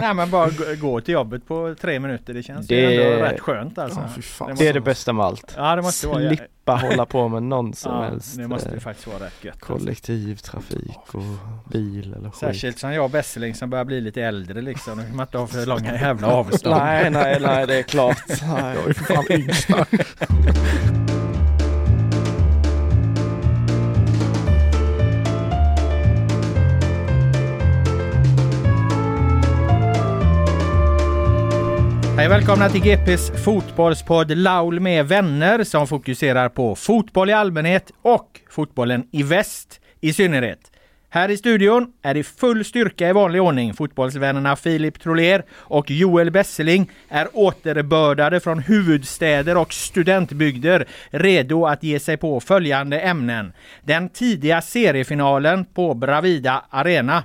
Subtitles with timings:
[0.00, 3.40] Nej men bara gå- till jobbet på tre minuter, det känns Det- ju ändå rätt
[3.40, 4.00] skönt alltså.
[4.40, 5.54] Ja, Det är det bästa med allt.
[5.56, 8.74] Ja det måste vara Slippa hålla på med någon som ja, helst det måste eh,
[8.74, 9.54] ju faktiskt vara rätt gött.
[9.54, 9.66] Alltså.
[9.72, 11.22] kollektivtrafik och
[11.72, 12.38] bil eller skit.
[12.40, 14.98] Särskilt som jag och Besseling som börjar bli lite äldre liksom.
[14.98, 16.76] Nu kan man inte ha för långa jävla avstånd.
[16.80, 18.22] Nej, nej, nej, det är klart.
[18.28, 18.76] Nej.
[18.76, 19.86] Jag är för fan yngsta.
[32.20, 38.40] Hej välkomna till GPs fotbollspodd Laul med vänner som fokuserar på fotboll i allmänhet och
[38.50, 40.72] fotbollen i väst i synnerhet.
[41.08, 43.74] Här i studion är det full styrka i vanlig ordning.
[43.74, 52.00] Fotbollsvännerna Filip Troler och Joel Besseling är återbördade från huvudstäder och studentbygder redo att ge
[52.00, 53.52] sig på följande ämnen.
[53.82, 57.24] Den tidiga seriefinalen på Bravida Arena.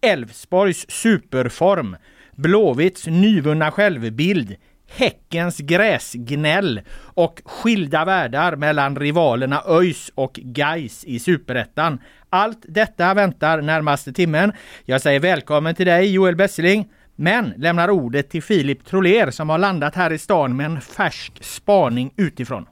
[0.00, 1.96] Elfsborgs superform.
[2.38, 4.56] Blåvitts nyvunna självbild,
[4.88, 11.98] Häckens gräsgnäll och skilda världar mellan rivalerna ÖIS och Gais i Superettan.
[12.30, 14.52] Allt detta väntar närmaste timmen.
[14.84, 19.58] Jag säger välkommen till dig Joel Bessling, men lämnar ordet till Filip Troler som har
[19.58, 22.66] landat här i stan med en färsk spaning utifrån.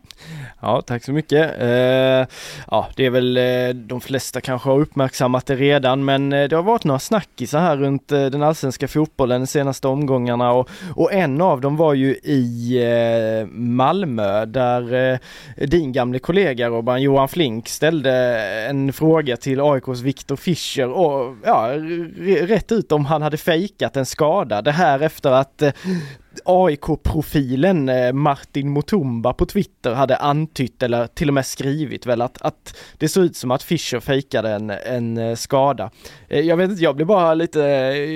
[0.62, 1.60] Ja, tack så mycket.
[1.60, 2.27] Eh,
[2.71, 6.56] ja, det är väl eh, de flesta kanske har uppmärksammat det redan, men eh, det
[6.56, 11.12] har varit några snackisar här runt eh, den allsvenska fotbollen de senaste omgångarna och, och
[11.12, 15.19] en av dem var ju i eh, Malmö där eh,
[15.66, 18.12] din gamle kollega Robban Johan Flink ställde
[18.71, 21.71] en fråga till AIKs Viktor Fischer och ja,
[22.41, 24.62] rätt ut om han hade fejkat en skada.
[24.62, 25.72] Det här efter att eh,
[26.44, 32.42] AIK-profilen eh, Martin Mutumba på Twitter hade antytt eller till och med skrivit väl att,
[32.42, 35.91] att det såg ut som att Fischer fejkade en, en eh, skada.
[36.28, 37.60] Eh, jag vet inte, jag blev bara lite,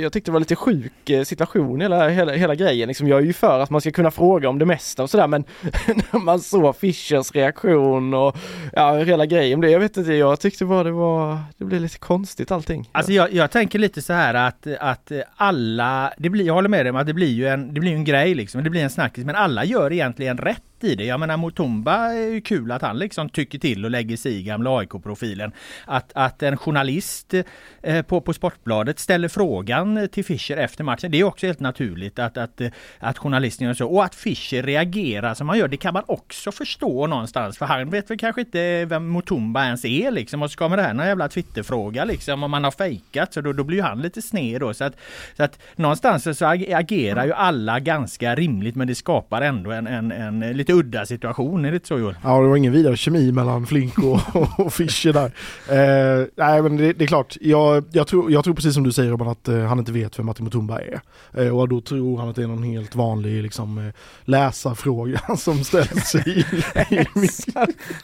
[0.02, 0.92] jag tyckte det var lite sjuk
[1.24, 2.88] situation hela, hela, hela grejen.
[2.88, 5.26] Liksom, jag är ju för att man ska kunna fråga om det mesta och sådär
[5.26, 5.44] men
[5.86, 8.36] när man såg Fischers reaktion och
[8.72, 11.98] ja, hela grejen blev, jag vet inte, jag tyckte bara det var, det blev lite
[11.98, 12.88] konstigt allting.
[12.92, 16.84] Alltså jag, jag tänker lite så här att, att alla, det blir, jag håller med
[16.84, 18.82] dig om att det blir ju en, det blir ju en grej liksom, det blir
[18.82, 21.04] en snackis, men alla gör egentligen rätt i det.
[21.04, 24.42] Jag menar Mutumba är ju kul att han liksom tycker till och lägger sig i
[24.42, 25.52] gamla AIK-profilen.
[25.84, 27.34] Att, att en journalist
[27.82, 31.60] eh, på, på Sportbladet ställer frågan eh, till Fischer efter matchen, det är också helt
[31.60, 32.60] naturligt att, att,
[32.98, 33.86] att journalisten gör så.
[33.86, 37.58] Och att Fischer reagerar som han gör, det kan man också förstå någonstans.
[37.58, 40.42] För han vet väl kanske inte vem Mutumba ens är liksom.
[40.42, 43.34] Och så kommer det här någon jävla Twitterfråga liksom om man har fejkat.
[43.34, 44.74] Så då, då blir ju han lite sned då.
[44.74, 44.96] Så att,
[45.36, 50.12] så att någonstans så agerar ju alla ganska rimligt men det skapar ändå en, en,
[50.12, 52.14] en eh, lite lite udda situation, är det inte så Joel?
[52.22, 54.20] Ja, det var ingen vidare kemi mellan Flink och,
[54.60, 55.32] och Fischer där.
[55.68, 57.36] Eh, nej, men det, det, är klart.
[57.40, 60.18] Jag, jag, tror, jag tror precis som du säger Robban att eh, han inte vet
[60.18, 61.00] vem Martin Mutumba är.
[61.34, 63.94] Eh, och då tror han att det är någon helt vanlig liksom, eh,
[64.24, 66.44] läsarfråga som ställs i,
[66.90, 67.06] i,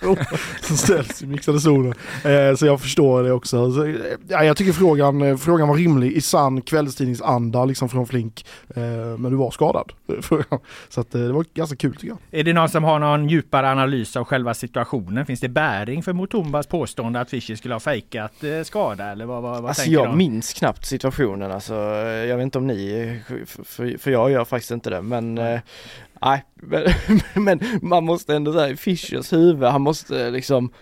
[0.62, 1.94] som ställs i mixade zonen.
[2.24, 3.72] Eh, så jag förstår det också.
[3.72, 3.94] Så,
[4.28, 8.46] ja, jag tycker frågan, eh, frågan var rimlig i sann kvällstidningsanda liksom från Flink.
[8.74, 8.82] Eh,
[9.18, 9.92] men du var skadad.
[10.88, 12.40] så att, det var ganska kul tycker jag.
[12.40, 15.26] Är det någon som har någon djupare analys av själva situationen?
[15.26, 18.32] Finns det bäring för Mutumbas påstående att Fischer skulle ha fejkat
[18.64, 20.18] skada eller vad, vad, vad alltså jag de?
[20.18, 21.74] minns knappt situationen alltså.
[22.28, 23.20] Jag vet inte om ni,
[23.64, 25.34] för, för jag gör faktiskt inte det men
[26.22, 26.84] Nej, men,
[27.44, 30.72] men, man måste ändå säga Fischers huvud, han måste liksom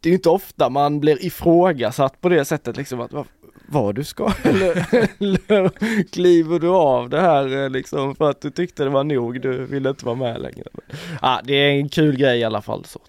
[0.00, 3.12] det är ju inte ofta man blir ifrågasatt på det sättet liksom att
[3.72, 4.86] var du ska eller,
[5.18, 5.70] eller
[6.12, 9.64] kliver du av det här eh, liksom för att du tyckte det var nog, du
[9.64, 10.64] ville inte vara med längre.
[11.22, 12.84] Ja, det är en kul grej i alla fall.
[12.84, 13.00] Så.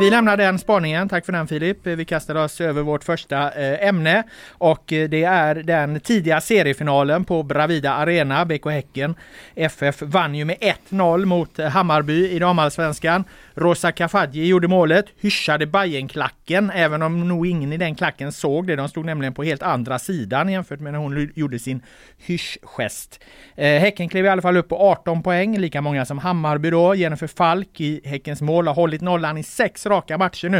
[0.00, 1.08] Vi lämnar den spaningen.
[1.08, 1.86] Tack för den Filip.
[1.86, 7.24] Vi kastar oss över vårt första eh, ämne och eh, det är den tidiga seriefinalen
[7.24, 8.44] på Bravida Arena.
[8.44, 9.14] BK Häcken
[9.54, 10.56] FF vann ju med
[10.90, 13.24] 1-0 mot Hammarby i damallsvenskan.
[13.54, 18.76] Rosa Kafaji gjorde målet, hyschade Bajenklacken även om nog ingen i den klacken såg det.
[18.76, 21.82] De stod nämligen på helt andra sidan jämfört med när hon gjorde sin
[22.18, 23.20] hyschgest.
[23.56, 26.94] Eh, häcken klev i alla fall upp på 18 poäng, lika många som Hammarby då.
[26.94, 30.58] Jennifer Falk i Häckens mål har hållit nollan i sex raka matcher nu.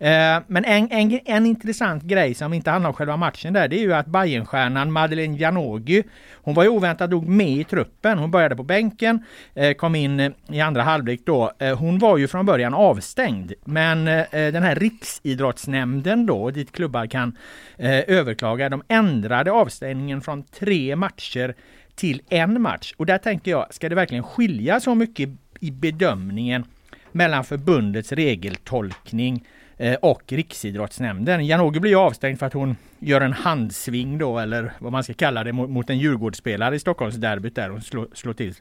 [0.00, 3.76] Eh, men en, en, en intressant grej som inte handlar om själva matchen där, det
[3.76, 6.02] är ju att Bajenstjärnan Madeleine Janogy,
[6.32, 8.18] hon var ju oväntat nog med i truppen.
[8.18, 9.24] Hon började på bänken,
[9.54, 11.52] eh, kom in i andra halvlek då.
[11.58, 17.06] Eh, hon var ju från början avstängd, men eh, den här Riksidrottsnämnden då, dit klubbar
[17.06, 17.36] kan
[17.76, 21.54] eh, överklaga, de ändrade avstängningen från tre matcher
[21.94, 22.94] till en match.
[22.96, 25.28] Och där tänker jag, ska det verkligen skilja så mycket
[25.60, 26.64] i bedömningen
[27.12, 31.46] mellan förbundets regeltolkning eh, Eh, och Riksidrottsnämnden.
[31.46, 35.44] Janogy blir avstängd för att hon gör en handsving då eller vad man ska kalla
[35.44, 38.54] det mot en Djurgårdsspelare i Stockholmsderbyt där hon slår, slår till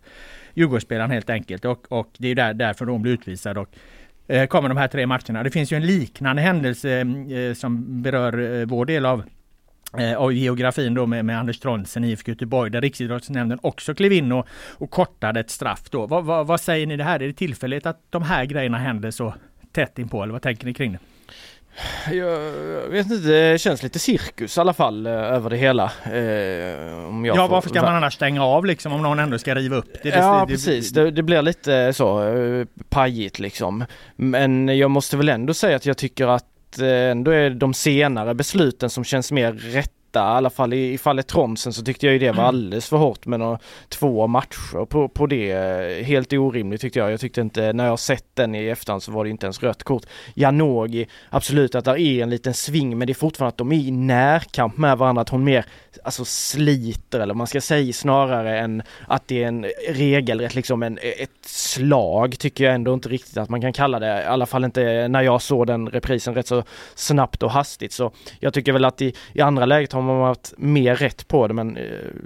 [0.53, 3.57] Djurgårdsspelaren helt enkelt och, och det är där, därför hon blir utvisad.
[3.57, 3.69] Och,
[4.27, 5.43] eh, kommer de här tre matcherna.
[5.43, 9.23] Det finns ju en liknande händelse eh, som berör eh, vår del av
[9.97, 14.13] eh, av geografin då med, med Anders Tronsen i IFK Göteborg där Riksidrottsnämnden också klev
[14.13, 14.47] in och,
[14.77, 16.07] och kortade ett straff då.
[16.07, 17.21] Va, va, vad säger ni det här?
[17.21, 19.33] Är det tillfälligt att de här grejerna händer så
[19.77, 20.99] tätt inpå eller vad tänker ni kring det?
[22.15, 25.83] Jag vet inte, det känns lite cirkus i alla fall eh, över det hela.
[26.03, 29.75] Eh, om ja, varför ska man annars stänga av liksom om någon ändå ska riva
[29.75, 30.09] upp det?
[30.09, 30.89] ja, det, precis.
[30.89, 33.85] Det, det, blir lite så eh, pajigt liksom.
[34.15, 38.33] Men jag måste väl ändå säga att jag tycker att eh, ändå är de senare
[38.33, 42.13] besluten som känns mer rätt i alla fall i, i fallet Tronsen så tyckte jag
[42.13, 43.59] ju det var alldeles för hårt med några,
[43.89, 46.05] två matcher på, på det.
[46.05, 47.11] Helt orimligt tyckte jag.
[47.11, 49.83] Jag tyckte inte, när jag sett den i efterhand så var det inte ens rött
[49.83, 50.03] kort.
[50.33, 53.75] Janogy, absolut att det är en liten sving men det är fortfarande att de är
[53.75, 55.65] i närkamp med varandra, att hon mer
[56.03, 60.99] alltså sliter eller man ska säga snarare än att det är en regelrätt liksom en,
[61.01, 64.23] ett slag tycker jag ändå inte riktigt att man kan kalla det.
[64.23, 66.63] I alla fall inte när jag såg den reprisen rätt så
[66.95, 70.53] snabbt och hastigt så jag tycker väl att i, i andra läget har man varit
[70.57, 71.83] mer rätt på det men eh,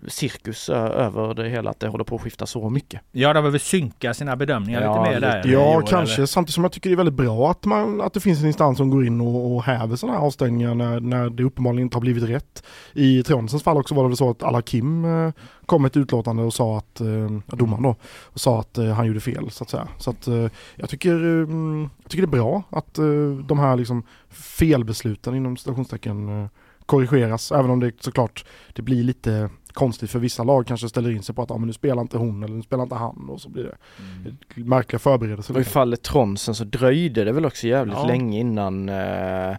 [0.07, 3.01] cirkus över det hela att det håller på att skifta så mycket.
[3.11, 5.43] Ja, de behöver synka sina bedömningar ja, lite mer där.
[5.45, 6.25] Ja, år, kanske eller?
[6.25, 8.77] samtidigt som jag tycker det är väldigt bra att, man, att det finns en instans
[8.77, 12.01] som går in och, och häver sådana här avstängningar när, när det uppenbarligen inte har
[12.01, 12.63] blivit rätt.
[12.93, 15.31] I Tronsens fall också var det väl så att alla Kim eh,
[15.65, 17.07] kom ett utlåtande och sa att, eh,
[17.45, 19.87] domaren då, och sa att eh, han gjorde fel så att säga.
[19.97, 23.05] Så att eh, jag tycker, mm, jag tycker det är bra att eh,
[23.45, 26.49] de här liksom felbesluten inom citationstecken
[26.91, 31.23] korrigeras, även om det såklart det blir lite konstigt för vissa lag kanske ställer in
[31.23, 33.41] sig på att ah, men nu spelar inte hon eller nu spelar inte han och
[33.41, 34.69] så blir det mm.
[34.69, 35.55] märkliga förberedelser.
[35.55, 38.05] Och i fallet Tronsen så dröjde det väl också jävligt ja.
[38.05, 39.55] länge innan eh,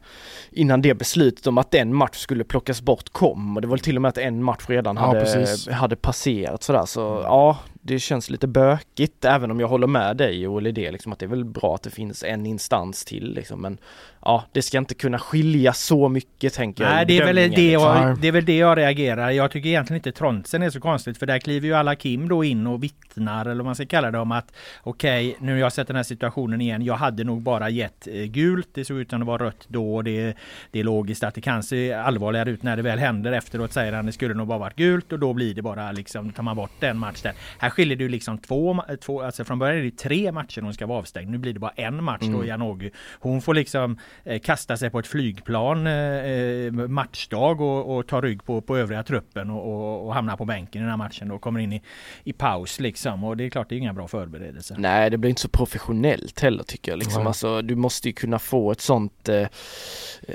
[0.50, 3.96] innan det beslutet om att en match skulle plockas bort kom och det var till
[3.96, 7.22] och med att en match redan ja, hade, hade passerat sådär så mm.
[7.22, 11.18] ja det känns lite bökigt även om jag håller med dig och det liksom att
[11.18, 13.78] det är väl bra att det finns en instans till liksom men
[14.24, 17.08] ja det ska inte kunna skilja så mycket tänker Nej, jag.
[17.08, 18.18] Det är, väl det, jag, liksom.
[18.20, 19.30] det är väl det jag reagerar.
[19.30, 22.44] Jag tycker egentligen inte Tronsen är så konstigt för där kliver ju alla Kim då
[22.44, 24.52] in och vittnar eller vad man ska kalla det om att
[24.82, 26.82] okej okay, nu har jag sett den här situationen igen.
[26.82, 28.68] Jag hade nog bara gett eh, gult.
[28.74, 30.02] Det såg ut att vara rött då.
[30.02, 30.34] Det,
[30.70, 33.92] det är logiskt att det kan se allvarligare ut när det väl händer efteråt säger
[33.92, 36.56] han det skulle nog bara varit gult och då blir det bara liksom tar man
[36.56, 37.34] bort den matchen.
[37.58, 40.74] Här skiljer det ju liksom två, två alltså från början är det tre matcher hon
[40.74, 41.30] ska vara avstängd.
[41.30, 42.38] Nu blir det bara en match mm.
[42.38, 42.90] då Janogy.
[43.20, 48.20] Hon får liksom eh, kasta sig på ett flygplan eh, eh matchdag och, och ta
[48.20, 51.30] rygg på, på övriga truppen och, och, och hamnar på bänken i den här matchen
[51.30, 51.82] och kommer in i,
[52.24, 53.24] i paus liksom.
[53.24, 54.76] Och det är klart, det är inga bra förberedelser.
[54.78, 57.26] Nej, det blir inte så professionellt heller tycker jag liksom.
[57.26, 59.46] Alltså, du måste ju kunna få ett sånt eh,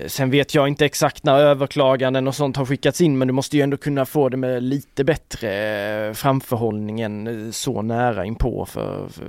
[0.07, 3.57] Sen vet jag inte exakt när överklaganden och sånt har skickats in men du måste
[3.57, 9.25] ju ändå kunna få det med lite bättre framförhållning än så nära inpå för, för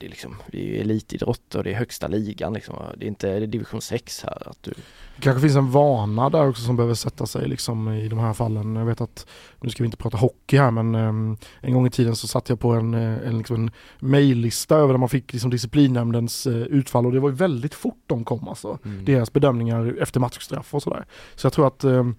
[0.00, 2.76] det är liksom, vi är elitidrott och det är högsta ligan liksom.
[2.96, 4.48] Det är inte division 6 här.
[4.50, 4.70] Att du...
[5.16, 8.32] Det kanske finns en vana där också som behöver sätta sig liksom i de här
[8.32, 8.76] fallen.
[8.76, 9.26] Jag vet att,
[9.60, 12.48] nu ska vi inte prata hockey här men um, en gång i tiden så satt
[12.48, 16.62] jag på en, eh, en, liksom en maillista över där man fick liksom disciplinnämndens uh,
[16.62, 18.78] utfall och det var ju väldigt fort de kom alltså.
[18.84, 19.04] Mm.
[19.04, 21.04] Deras bedömningar efter matchstraff och sådär.
[21.34, 22.16] Så jag tror att um,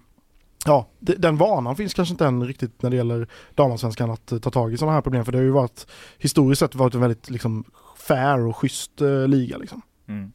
[0.66, 4.50] Ja, den vanan finns kanske inte än riktigt när det gäller damallsvenskan att eh, ta
[4.50, 5.86] tag i sådana här problem för det har ju varit
[6.18, 7.64] historiskt sett varit en väldigt liksom
[7.96, 9.82] fair och schysst eh, liga liksom.
[10.08, 10.32] Mm.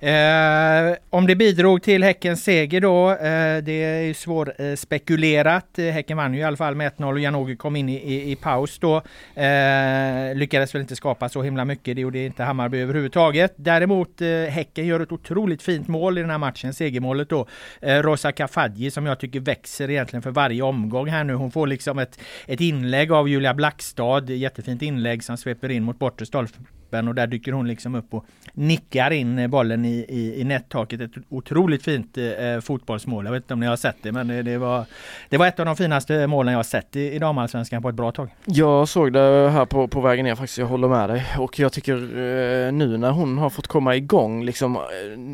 [0.00, 5.78] Eh, om det bidrog till Häckens seger då, eh, det är ju svårspekulerat.
[5.78, 8.30] Eh, häcken vann ju i alla fall med 1-0 och Janogy kom in i, i,
[8.30, 8.96] i paus då.
[9.34, 13.54] Eh, lyckades väl inte skapa så himla mycket, det gjorde inte Hammarby överhuvudtaget.
[13.56, 17.46] Däremot eh, Häcken gör ett otroligt fint mål i den här matchen, segermålet då.
[17.80, 21.34] Eh, Rosa Kafaji som jag tycker växer egentligen för varje omgång här nu.
[21.34, 25.98] Hon får liksom ett, ett inlägg av Julia Blackstad, jättefint inlägg som sveper in mot
[25.98, 30.44] bortre stolpen och där dyker hon liksom upp och nickar in bollen i, i, i
[30.44, 31.00] nättaket.
[31.00, 33.24] Ett otroligt fint eh, fotbollsmål.
[33.24, 34.84] Jag vet inte om ni har sett det men eh, det var,
[35.28, 37.94] det var ett av de finaste målen jag har sett i, i damallsvenskan på ett
[37.94, 38.34] bra tag.
[38.44, 41.24] Jag såg det här på, på vägen ner faktiskt, jag håller med dig.
[41.38, 44.80] Och jag tycker eh, nu när hon har fått komma igång liksom, eh,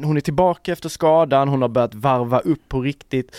[0.04, 3.36] hon är tillbaka efter skadan, hon har börjat varva upp på riktigt.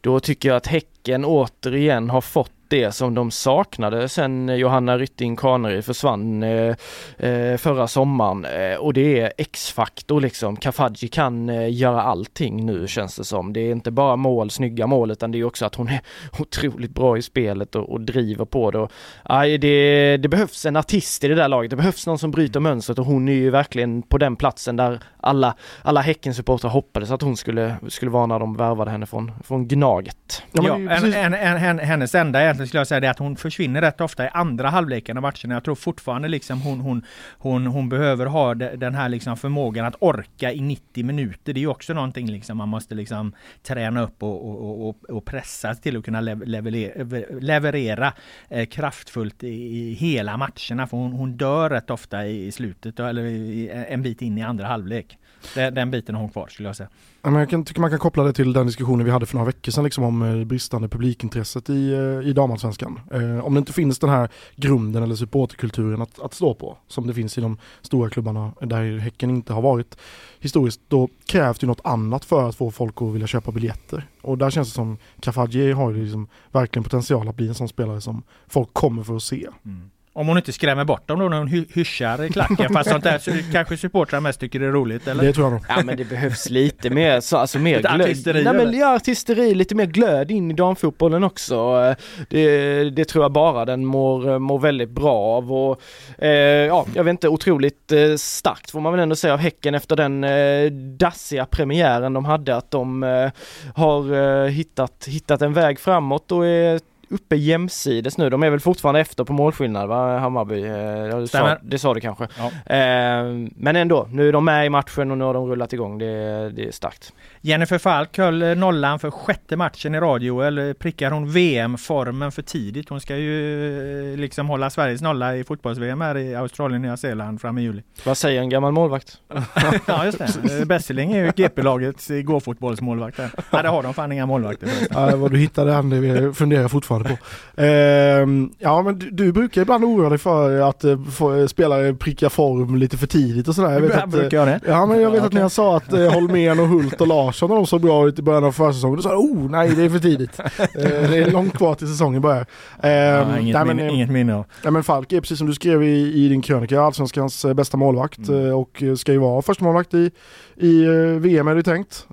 [0.00, 5.36] Då tycker jag att Häcken återigen har fått det som de saknade sen Johanna Rytting
[5.36, 6.76] Kaneryd försvann eh,
[7.18, 10.56] eh, förra sommaren eh, och det är X-faktor liksom.
[10.56, 13.52] Kafaji kan eh, göra allting nu känns det som.
[13.52, 16.00] Det är inte bara mål, snygga mål utan det är också att hon är
[16.38, 18.78] otroligt bra i spelet och, och driver på det.
[18.78, 18.92] Och,
[19.22, 20.16] aj, det.
[20.16, 21.70] Det behövs en artist i det där laget.
[21.70, 25.00] Det behövs någon som bryter mönstret och hon är ju verkligen på den platsen där
[25.20, 29.68] alla, alla Häckensupportrar hoppades att hon skulle, skulle vara när de värvade henne från, från
[29.68, 30.42] Gnaget.
[30.52, 33.80] Ja, ja en, en, en, hennes enda egentligen skulle jag säga det att hon försvinner
[33.80, 35.54] rätt ofta i andra halvleken av matcherna.
[35.54, 37.02] Jag tror fortfarande liksom hon, hon,
[37.38, 41.52] hon, hon behöver ha den här liksom förmågan att orka i 90 minuter.
[41.52, 43.32] Det är ju också någonting liksom man måste liksom
[43.62, 48.12] träna upp och, och, och, och pressa till att kunna leverera, leverera
[48.48, 50.86] eh, kraftfullt i, i, hela matcherna.
[50.86, 54.66] För hon, hon dör rätt ofta i slutet eller i, en bit in i andra
[54.66, 55.18] halvlek.
[55.54, 56.88] Den, den biten har hon kvar skulle jag säga.
[57.22, 59.72] jag kan, tycker man kan koppla det till den diskussionen vi hade för några veckor
[59.72, 63.00] sedan liksom, om eh, bristande publikintresset i, eh, i damallsvenskan.
[63.12, 67.06] Eh, om det inte finns den här grunden eller supporterkulturen att, att stå på, som
[67.06, 69.98] det finns i de stora klubbarna där Häcken inte har varit
[70.40, 74.06] historiskt, då krävs det något annat för att få folk att vilja köpa biljetter.
[74.22, 77.68] Och där känns det som Kafaji har ju liksom verkligen potential att bli en sån
[77.68, 79.46] spelare som folk kommer för att se.
[79.64, 79.90] Mm.
[80.16, 83.30] Om hon inte skrämmer bort dem då när hon hyschar klacken fast sånt där så
[83.52, 85.24] kanske supportrar mest tycker det är roligt eller?
[85.24, 85.62] Det tror jag nog.
[85.68, 88.00] Ja men det behövs lite mer så, alltså mer glöd.
[88.00, 91.94] Artisteri, Nej men ja, artisteri, lite mer glöd in i damfotbollen också.
[92.28, 95.80] Det, det tror jag bara den mår, mår väldigt bra av och
[96.18, 96.30] eh,
[96.66, 99.96] ja, jag vet inte, otroligt eh, starkt får man väl ändå säga av Häcken efter
[99.96, 103.30] den eh, dassiga premiären de hade att de eh,
[103.74, 108.30] har eh, hittat, hittat en väg framåt och är uppe jämsides nu.
[108.30, 110.64] De är väl fortfarande efter på målskillnad va, Hammarby?
[110.64, 112.28] Eh, det, sa, det sa du kanske.
[112.38, 112.74] Ja.
[112.74, 113.24] Eh,
[113.56, 115.98] men ändå, nu är de med i matchen och nu har de rullat igång.
[115.98, 117.12] Det, det är starkt.
[117.46, 120.40] Jennifer Falk höll eh, nollan för sjätte matchen i radio.
[120.40, 122.88] Eller prickar hon VM-formen för tidigt?
[122.88, 126.96] Hon ska ju eh, liksom hålla Sveriges nolla i fotbolls-VM här i Australien och Nya
[126.96, 127.82] Zeeland fram i juli.
[128.04, 129.18] Vad säger en gammal målvakt?
[129.86, 130.66] ja just det.
[130.66, 133.18] Besseling är ju GP-lagets gåfotbollsmålvakt.
[133.50, 134.68] Nej det har de fan inga målvakter.
[134.90, 137.62] Ja, vad du hittade han, det funderar fortfarande fortfarande på.
[137.62, 142.28] Eh, ja men du, du, brukar ibland oroa dig för att eh, få, spelare prickar
[142.28, 143.72] form lite för tidigt och sådär.
[143.72, 144.60] Jag vet att, brukar jag det?
[144.66, 145.34] Ja men jag vet ja, att okay.
[145.34, 148.18] när jag sa att eh, Holmén och Hult och Larsson när de såg bra ut
[148.18, 150.40] i början av försäsongen, då sa jag oh nej det är för tidigt.
[150.40, 152.46] eh, det är långt kvar till säsongen börjar.
[152.82, 154.44] Ja, inget, nej, men, minne, inget minne.
[154.64, 157.76] Nej men Falk är precis som du skrev i, i din krönika, Allsvenskans eh, bästa
[157.76, 158.46] målvakt mm.
[158.46, 160.10] Eh, och ska ju vara första målvakt i,
[160.56, 160.84] i
[161.18, 162.06] VM är det tänkt.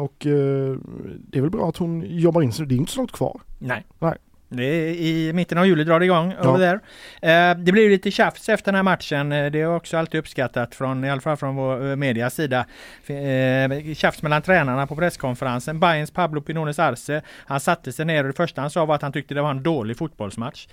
[0.00, 3.12] och det är väl bra att hon jobbar in sig, det är inte så långt
[3.12, 3.40] kvar.
[3.58, 3.86] Nej.
[3.98, 4.14] Nej.
[4.58, 6.48] I mitten av juli drar det igång ja.
[6.48, 6.80] över där.
[7.50, 9.32] Eh, det blir lite tjafs efter den här matchen.
[9.32, 12.66] Eh, det är också alltid uppskattat från, i alla fall från vår eh, medias sida.
[13.96, 15.80] Tjafs mellan tränarna på presskonferensen.
[15.80, 17.22] Bayerns Pablo Pinones Arce.
[17.46, 19.50] Han satte sig ner och det första han sa var att han tyckte det var
[19.50, 20.66] en dålig fotbollsmatch.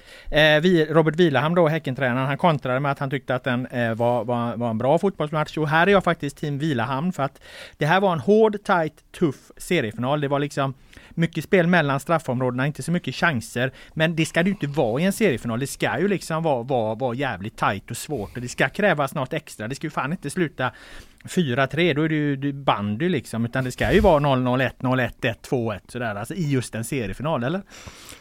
[0.89, 4.69] Robert Vilahamn då, Häckentränaren, han kontrade med att han tyckte att den var, var, var
[4.69, 5.57] en bra fotbollsmatch.
[5.57, 7.41] Och här är jag faktiskt team Vilahamn för att
[7.77, 10.21] det här var en hård, tight, tuff seriefinal.
[10.21, 10.73] Det var liksom
[11.17, 13.71] mycket spel mellan straffområdena, inte så mycket chanser.
[13.93, 15.59] Men det ska det ju inte vara i en seriefinal.
[15.59, 19.13] Det ska ju liksom vara, vara, vara jävligt tajt och svårt och det ska krävas
[19.13, 19.67] något extra.
[19.67, 20.71] Det ska ju fan inte sluta
[21.23, 23.45] 4-3, då är det ju bandy liksom.
[23.45, 26.15] Utan det ska ju vara 0-0, 1-0, 1-1, 2-1 sådär.
[26.15, 27.61] Alltså i just en seriefinal, eller?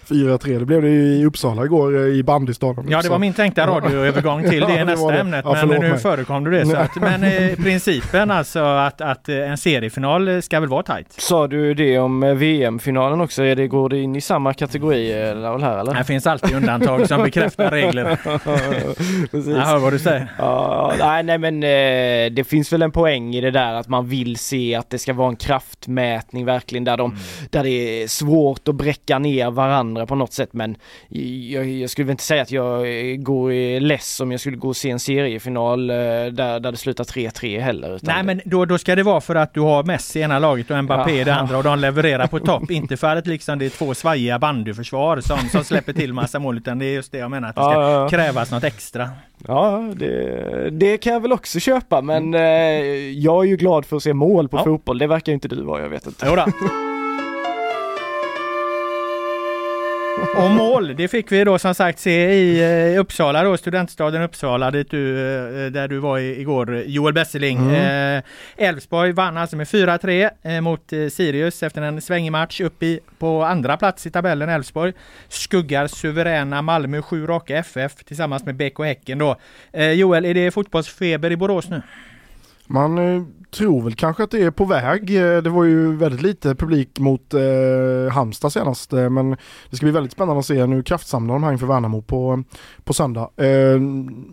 [0.09, 2.87] 4-3, det blev det i Uppsala igår eh, i bandystaden.
[2.89, 5.19] Ja, det var min tänkta radioövergång till det Ja, det nästa det.
[5.19, 5.45] ämnet.
[5.45, 5.99] Ja, men nu mig.
[5.99, 6.67] förekom du det.
[6.67, 10.83] Så att, men eh, principen alltså att, att eh, en seriefinal eh, ska väl vara
[10.83, 11.13] tajt.
[11.13, 13.43] Sa du det om VM-finalen också?
[13.43, 15.95] Är det, går det in i samma kategori Raoul här eller?
[15.95, 18.19] Det finns alltid undantag som bekräftar regler.
[19.31, 19.57] Precis.
[19.57, 20.33] Jag hör vad du säger.
[20.39, 24.09] Ja, nej, nej men eh, det finns väl en poäng i det där att man
[24.09, 27.17] vill se att det ska vara en kraftmätning verkligen där, de,
[27.51, 30.77] där det är svårt att bräcka ner varandra på något sätt men
[31.09, 32.83] jag, jag skulle väl inte säga att jag
[33.23, 37.05] går less om jag skulle gå och se en seriefinal eh, där, där det slutar
[37.05, 37.99] 3-3 heller.
[38.03, 40.71] Nej men då, då ska det vara för att du har Messi i ena laget
[40.71, 41.37] och Mbappé i det Ja.
[41.37, 42.71] andra och de levererar på topp.
[42.71, 46.57] inte för att liksom det är två svajiga bandyförsvar som, som släpper till massa mål
[46.57, 48.09] utan det är just det jag menar att det ska ja, ja.
[48.09, 49.11] krävas något extra.
[49.49, 52.41] Ja, det, det kan jag väl också köpa men eh,
[53.11, 54.65] jag är ju glad för att se mål på Ja.
[54.65, 54.99] fotboll.
[54.99, 56.27] Det verkar inte du vara, jag vet inte.
[56.27, 56.45] Jodå.
[60.35, 64.71] Och mål, det fick vi då som sagt se i eh, Uppsala då, studentstaden Uppsala
[64.71, 67.71] dit du, eh, där du var igår Joel Besseling.
[67.75, 68.23] Eh,
[68.57, 73.01] Elfsborg vann alltså med 4-3 eh, mot eh, Sirius efter en svängig match upp i
[73.19, 74.93] på andra plats i tabellen Elfsborg.
[75.29, 79.37] Skuggar suveräna Malmö 7 raka FF tillsammans med BK Häcken då.
[79.73, 81.83] Eh, Joel, är det fotbollsfeber i Borås nu?
[82.67, 85.17] Man eh, tror väl kanske att det är på väg.
[85.17, 89.31] Eh, Det var ju väldigt lite publik mot eh, Halmstad senast eh, men
[89.71, 90.67] det ska bli väldigt spännande att se.
[90.67, 92.43] Nu kraftsamlar de här inför Värnamo på,
[92.85, 93.31] på söndag.
[93.37, 93.81] Eh,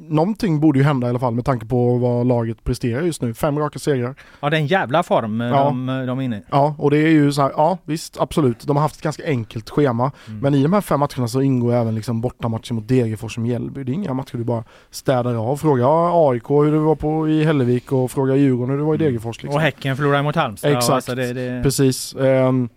[0.09, 3.33] någonting borde ju hända i alla fall med tanke på vad laget presterar just nu.
[3.33, 4.15] Fem raka segrar.
[4.39, 5.63] Ja, det är en jävla form eh, Ja.
[5.63, 6.41] de, de är inne i.
[6.51, 8.59] Ja, och det är ju så här, ja visst, absolut.
[8.67, 10.11] De har haft ett ganska enkelt schema.
[10.41, 13.83] Men i de här fem matcherna så ingår även liksom bortamatcher mot Degerfors och Mjällby.
[13.83, 15.57] Det är inga matcher du bara städar av.
[15.57, 18.97] Fråga AIK hur det var på i Hällevik och fråga Djurgården hur det var i
[19.05, 19.43] Degerfors.
[19.43, 19.55] Liksom.
[19.55, 20.71] Och Häcken förlorar mot Halmstad.
[20.71, 20.93] Exakt.
[20.93, 21.63] Alltså det, det...
[21.63, 22.15] Precis.
[22.15, 22.69] Ehm,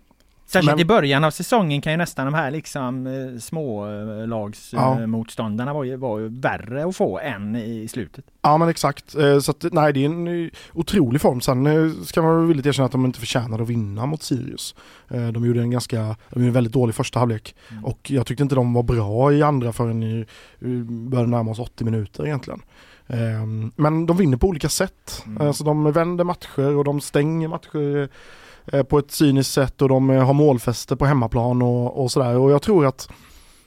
[0.49, 5.73] Särskilt Men- i början av säsongen kan ju nästan de här liksom eh, smålagsmotståndarna Ja.
[5.73, 8.25] var, ju, var ju värre att få än i slutet.
[8.41, 11.41] Ja men exakt, Eh, så att, nej det är en otrolig form.
[11.41, 14.75] Sen eh, ska man villigt erkänna att de inte förtjänade att vinna mot Sirius.
[15.33, 15.97] De gjorde en ganska,
[16.29, 17.55] de gjorde en väldigt dålig första halvlek.
[17.83, 20.25] Och jag tyckte inte de var bra i andra förrän i,
[20.59, 22.61] i började närma oss 80 minuter egentligen.
[23.07, 25.23] Eh, Men de vinner på olika sätt.
[25.25, 25.47] Mm.
[25.47, 28.09] Alltså de vänder matcher och de stänger matcher
[28.65, 32.37] eh, på ett cyniskt sätt och de eh, har målfäste på hemmaplan och, och sådär.
[32.37, 33.09] Och jag tror att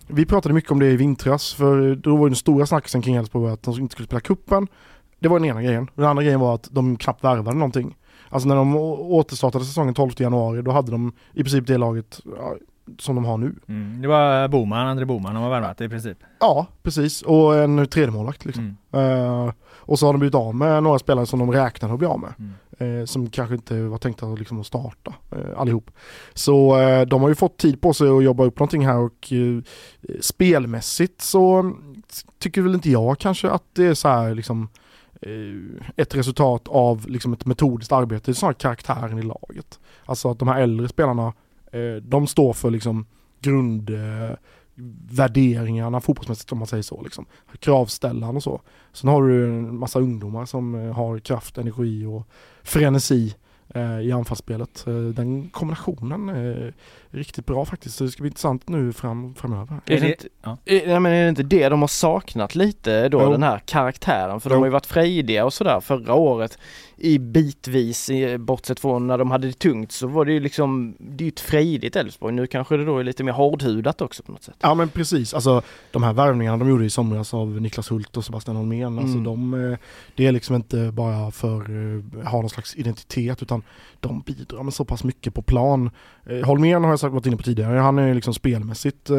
[0.07, 3.15] vi pratade mycket om det i vintras för då var ju den stora snackisen kring
[3.15, 4.69] Elfsborg att de inte skulle spela kuppen.
[5.19, 5.91] Det var den ena grejen.
[5.95, 7.97] Den andra grejen var att de knappt värvade någonting.
[8.29, 12.21] Alltså när de återstartade säsongen 12 januari då hade de i princip det laget
[12.99, 13.55] som de har nu.
[13.69, 14.03] Mm.
[14.03, 16.19] Det var Boman, André Boman de har värvat i princip.
[16.41, 17.23] Ja, precis.
[17.23, 18.77] Och en tredje målvakt liksom.
[18.93, 19.19] Mm.
[19.21, 22.09] Eh, och så har de blivit av med några spelare som de räknade att bli
[22.09, 22.33] av med.
[22.39, 22.53] Mm.
[23.01, 25.91] Eh, som kanske inte var tänkta att, liksom, att starta eh, allihop.
[26.35, 29.33] Så eh, de har ju fått tid på sig att jobba upp någonting här och
[29.33, 29.63] eh,
[30.21, 32.03] spelmässigt så mm,
[32.39, 34.69] tycker väl inte jag kanske att det är så här liksom
[35.23, 39.81] eh, ett resultat av liksom ett metodiskt arbete, det är snarare karaktären i laget.
[40.05, 41.33] Alltså att de här äldre spelarna,
[42.03, 43.07] de står för liksom
[43.41, 44.31] grund eh,
[45.11, 47.03] värderingarna fotbollsmässigt om man säger så.
[47.03, 47.27] Liksom.
[47.59, 48.61] Kravställan och så.
[48.93, 52.27] Sen har du en massa ungdomar som eh, har kraft, energi och
[52.63, 53.35] frenesi
[53.75, 54.85] eh, i anfallsspelet.
[54.87, 56.75] Eh, den kombinationen är
[57.11, 57.97] riktigt bra faktiskt.
[57.97, 59.75] Så det ska bli intressant nu fram, framöver.
[59.87, 60.57] Är det, det- inte, ja.
[60.65, 63.31] är, men är det inte det de har saknat lite då, Jo.
[63.31, 64.41] den här karaktären?
[64.41, 64.61] För de Jo.
[64.61, 66.59] har ju varit frejdiga och sådär förra året
[67.01, 71.25] i bitvis, bortsett från när de hade det tungt så var det ju liksom, det
[71.25, 72.35] är ju ett frejdigt Elfsborg.
[72.35, 74.55] Nu kanske det då är lite mer hårdhudat också på något sätt.
[74.61, 78.25] Ja men precis, alltså de här värvningarna de gjorde i somras av Niklas Hult och
[78.25, 79.25] Sebastian Holmén, alltså Mm.
[79.25, 79.79] de, eh,
[80.15, 81.61] det är liksom inte bara för
[82.21, 83.63] att ha någon slags identitet utan
[84.01, 85.91] de bidrar med så pass mycket på plan.
[86.27, 89.17] Eh, Holmén har jag sagt varit inne på tidigare, han är liksom spelmässigt eh,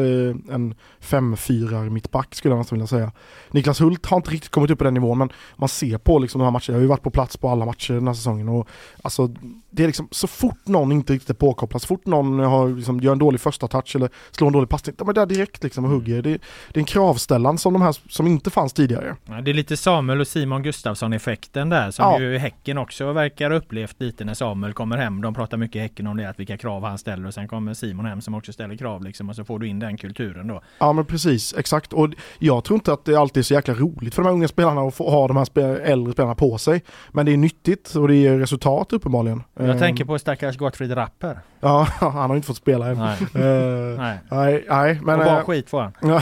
[0.54, 3.12] en 5-4 mittback skulle jag nästan vilja säga.
[3.50, 6.38] Niklas Hult har inte riktigt kommit upp på den nivån men man ser på liksom
[6.38, 8.48] de här matcherna, jag har ju varit på plats på alla matcher den här säsongen
[8.48, 8.68] och
[9.02, 9.30] alltså
[9.70, 13.00] det är liksom så fort någon inte riktigt är påkopplad, så fort någon har, liksom,
[13.00, 15.84] gör en dålig första touch eller slår en dålig passning, de är där direkt liksom
[15.84, 16.22] och hugger.
[16.22, 16.38] Det, det
[16.74, 19.16] är en kravställan som de här som inte fanns tidigare.
[19.24, 22.20] Ja, det är lite Samuel och Simon Gustafsson effekten där som Ja.
[22.20, 25.20] ju Häcken också verkar ha upplevt lite när Samuel kommer hem.
[25.20, 27.74] De pratar mycket i Häcken om det, att vilka krav han ställer och sen kommer
[27.74, 30.62] Simon hem som också ställer krav liksom och så får du in den kulturen då.
[30.78, 31.92] Ja men precis, exakt.
[31.92, 32.08] Och
[32.38, 34.80] jag tror inte att det alltid är så jäkla roligt för de här unga spelarna
[34.80, 36.82] att få ha de här äldre spelarna på sig.
[37.10, 39.42] Men det är nyttigt och det ger resultat uppenbarligen.
[39.54, 41.40] Jag Ehm, tänker på stackars Gottfried Rapper.
[41.60, 42.98] Ja, han har inte fått spela än.
[42.98, 43.18] Nej.
[43.34, 44.18] Eh, Nej.
[44.30, 45.18] nej, nej, men...
[45.20, 45.92] och bara eh, skit får han.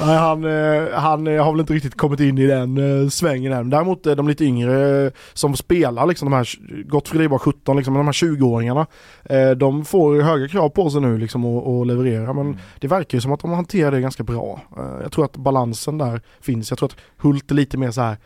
[0.00, 3.70] Nej, han, eh, han har väl inte riktigt kommit in i den svängen än.
[3.70, 6.48] Däremot de lite yngre som spelar, liksom de här,
[6.88, 8.86] Gottfrid är bara 17, liksom, men de här 20-åringarna,
[9.24, 12.32] eh, de får höga krav på sig nu liksom att att leverera.
[12.32, 12.56] Men Mm.
[12.80, 14.60] det verkar ju som att de hanterar det ganska bra.
[15.02, 16.70] Jag tror att balansen där finns.
[16.70, 18.16] Jag tror att Hult är lite mer så här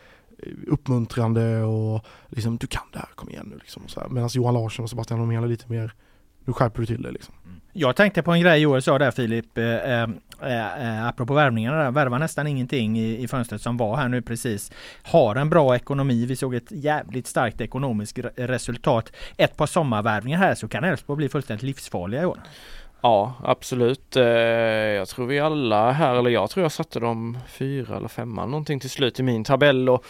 [0.66, 3.82] uppmuntrande och liksom du kan det här, kom igen nu liksom.
[4.10, 5.92] Medan Johan Larsson och Sebastian Holmén är lite mer,
[6.44, 7.34] nu skärper du till det liksom.
[7.44, 7.60] Mm.
[7.72, 10.08] Jag tänkte på en grej Joel sa där Filip, eh, eh,
[10.42, 14.72] eh, apropå värvningarna där, värvar nästan ingenting i, i fönstret som var här nu precis.
[15.02, 19.12] Har en bra ekonomi, vi såg ett jävligt starkt ekonomiskt re- resultat.
[19.36, 22.38] Ett par sommarvärvningar här så kan Elfsborg bli fullständigt livsfarliga i år.
[23.00, 24.16] Ja, absolut.
[24.16, 28.46] Eh, jag tror vi alla här, eller jag tror jag satte dem fyra eller femma
[28.46, 30.04] någonting till slut i min tabell och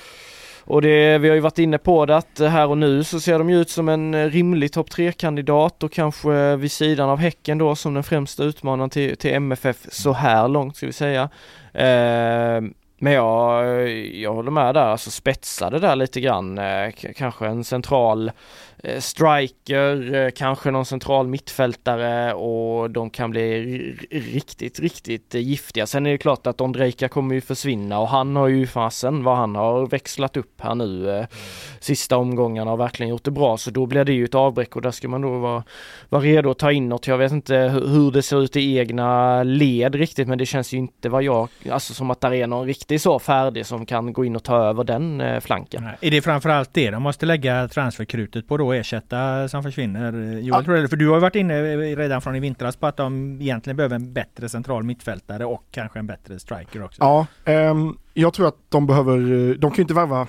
[0.69, 3.39] och det, vi har ju varit inne på det att här och nu så ser
[3.39, 7.59] de ju ut som en eh, rimlig topp 3-kandidat och kanske vid sidan av Häcken
[7.59, 11.29] då som den främsta utmanaren till, till MFF så här långt ska vi säga.
[11.73, 12.61] Eh,
[13.01, 16.59] men jag, jag håller med där, alltså spetsade där lite grann.
[16.59, 18.31] Eh, k- kanske en central
[18.83, 23.63] eh, striker, eh, kanske någon central mittfältare och de kan bli
[24.11, 25.87] riktigt, riktigt giftiga.
[25.87, 29.37] Sen är det klart att Ondrejka kommer ju försvinna och han har ju fasen vad
[29.37, 31.25] han har växlat upp här nu eh,
[31.81, 34.83] sista omgångarna och verkligen gjort det bra så då blir det ju ett avbräck och
[34.83, 35.63] där ska man då vara,
[36.09, 37.07] vara redo att ta in något.
[37.07, 40.73] Jag vet inte hu- hur det ser ut i egna led riktigt men det känns
[40.75, 44.13] ju inte vad jag, alltså som att där är någon riktigt så färdig som kan
[44.13, 45.89] gå in och ta över den eh, flanken.
[46.01, 50.13] Är det framförallt det de måste lägga transferkrutet på då, ersätta som försvinner?
[50.13, 50.63] Joel, Ja.
[50.63, 53.77] tror du, för du har varit inne redan från i vintras på att de egentligen
[53.77, 57.03] behöver en bättre central mittfältare och kanske en bättre striker också.
[57.03, 60.27] Ja, ehm, jag tror att de behöver, eh, de kan ju inte värva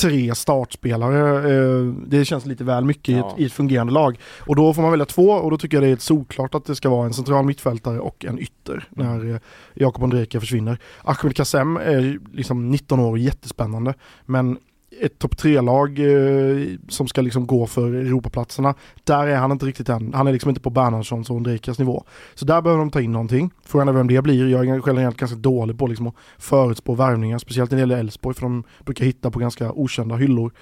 [0.00, 1.52] tre startspelare.
[1.54, 3.32] eh, Det känns lite väl mycket i, Ja.
[3.34, 4.18] ett, i ett fungerande lag.
[4.46, 6.74] Och då får man välja två och då tycker jag det är solklart att det
[6.76, 9.40] ska vara en central mittfältare och en ytter när eh,
[9.74, 10.78] Jakob Ondrejka försvinner.
[11.04, 14.58] Ahmed Kassem är liksom 19 år och jättespännande men
[15.00, 19.88] ett topp tre-lag eh, som ska liksom gå för Europaplatserna, där är han inte riktigt
[19.88, 20.14] än.
[20.14, 22.04] Han är liksom inte på Bernhardssons och Ondrejkas nivå.
[22.34, 23.50] Så där behöver de ta in någonting.
[23.64, 24.48] Frågan är vem det blir.
[24.48, 28.34] Jag är generellt ganska dålig på liksom att förutspå värvningar, speciellt när det gäller Elfsborg
[28.34, 30.52] för de brukar hitta på ganska okända hyllor.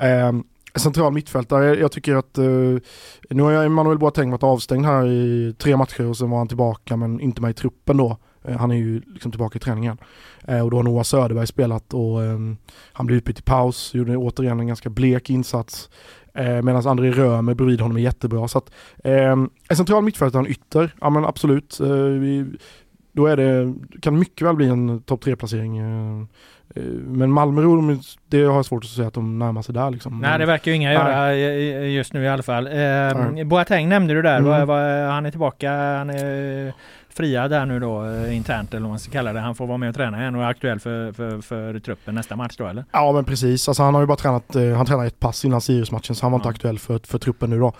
[0.00, 0.32] Eh,
[0.74, 2.44] central mittfältare, jag tycker att eh,
[3.30, 6.48] nu har jag Emanuel Boateng varit avstängd här i tre matcher och sen var han
[6.48, 8.18] tillbaka men inte med i truppen då.
[8.48, 9.96] Eh, han är ju liksom tillbaka i träningen.
[10.48, 12.38] Eh, och då har Noah Söderberg spelat och eh,
[12.92, 15.90] han blev utbytt i paus, gjorde återigen en ganska blek insats.
[16.34, 18.48] Eh, Medan André Römer bredvid honom är jättebra.
[18.48, 18.70] Så att,
[19.04, 19.32] eh,
[19.68, 21.80] en central mittfältare och en ytter, ja men absolut.
[22.20, 22.46] Vi,
[23.12, 26.24] då är det, kan mycket väl bli en topp tre placering eh,
[27.06, 30.20] Men Malmö, de- det har jag svårt att säga att de närmar sig där liksom.
[30.20, 31.34] Nej det verkar ju inga göra
[31.86, 32.66] just nu i alla fall.
[32.66, 33.44] Eh.
[33.46, 35.10] Boateng nämnde du där, Mm.
[35.10, 36.72] han är tillbaka, han är
[37.16, 39.40] fria där nu då eh, internt eller vad man ska kalla det.
[39.40, 42.36] Han får vara med och träna igen och är aktuell för, för, för truppen nästa
[42.36, 42.84] match då eller?
[42.92, 45.60] Ja men precis, alltså han har ju bara tränat, eh, han tränade ett pass innan
[45.60, 46.50] Sirius-matchen så han var inte Ja.
[46.50, 47.72] aktuell för, för truppen nu då.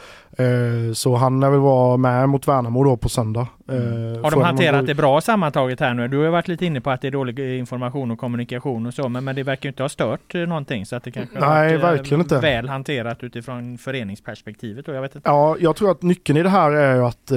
[0.44, 3.46] Eh, så han är väl vara med mot Värnamo då på söndag.
[3.68, 4.22] Mm.
[4.24, 6.08] Har de hanterat det bra sammantaget här nu?
[6.08, 9.08] Du har varit lite inne på att det är dålig information och kommunikation och så
[9.08, 11.76] men, men det verkar ju inte ha stört någonting så att det kanske har Nej,
[11.76, 12.38] varit, eh, verkligen inte.
[12.38, 15.28] väl hanterat utifrån föreningsperspektivet och jag vet inte.
[15.30, 17.32] Ja, jag tror att nyckeln i det här är ju att,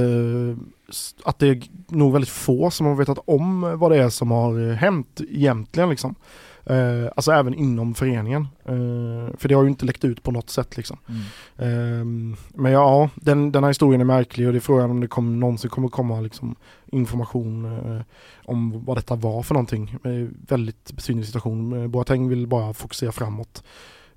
[1.23, 4.69] att det är nog väldigt få som har vetat om vad det är som har
[4.69, 6.15] eh, hänt egentligen liksom.
[6.69, 8.47] Eh, alltså även inom föreningen.
[8.65, 10.97] Eh, för det har ju inte läckt ut på något sätt liksom.
[11.57, 15.07] Ehm, men ja, den, den här historien är märklig och det är frågan om det
[15.07, 18.01] kom, någonsin kommer komma liksom, information eh,
[18.45, 19.95] om vad detta var för någonting.
[20.03, 21.81] Eh, väldigt besynnerlig situation.
[21.81, 23.63] Eh, Boateng vill bara fokusera framåt.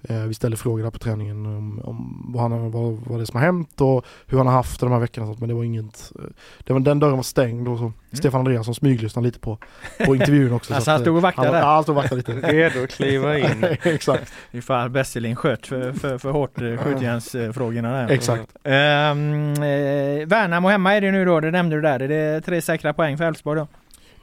[0.02, 3.24] Eh, vi ställer frågor där på träningen om, om vad, han, vad, vad det är
[3.24, 5.26] som har hänt och hur han har haft det de här veckorna.
[5.26, 6.24] och sånt, Men det var inget, eh,
[6.64, 9.58] det var, den dörren var stängd och så Stefan Andreasson smyglyssnade lite på,
[10.06, 10.74] på intervjun också.
[10.74, 11.60] Alltså så han stod och eh, vaktade han, där?
[11.62, 12.32] Ja, han stod och vaktade lite.
[12.52, 13.64] Redo att kliva in.
[13.82, 18.08] Exakt, Ifall Besselin sköt för, för, för hårt skjutjärnsfrågorna där.
[18.10, 18.56] exakt.
[18.64, 22.00] Ehm, eh, Värnamo hemma är det nu då, det nämnde du där.
[22.00, 23.66] Är det tre säkra poäng för Elfsborg då?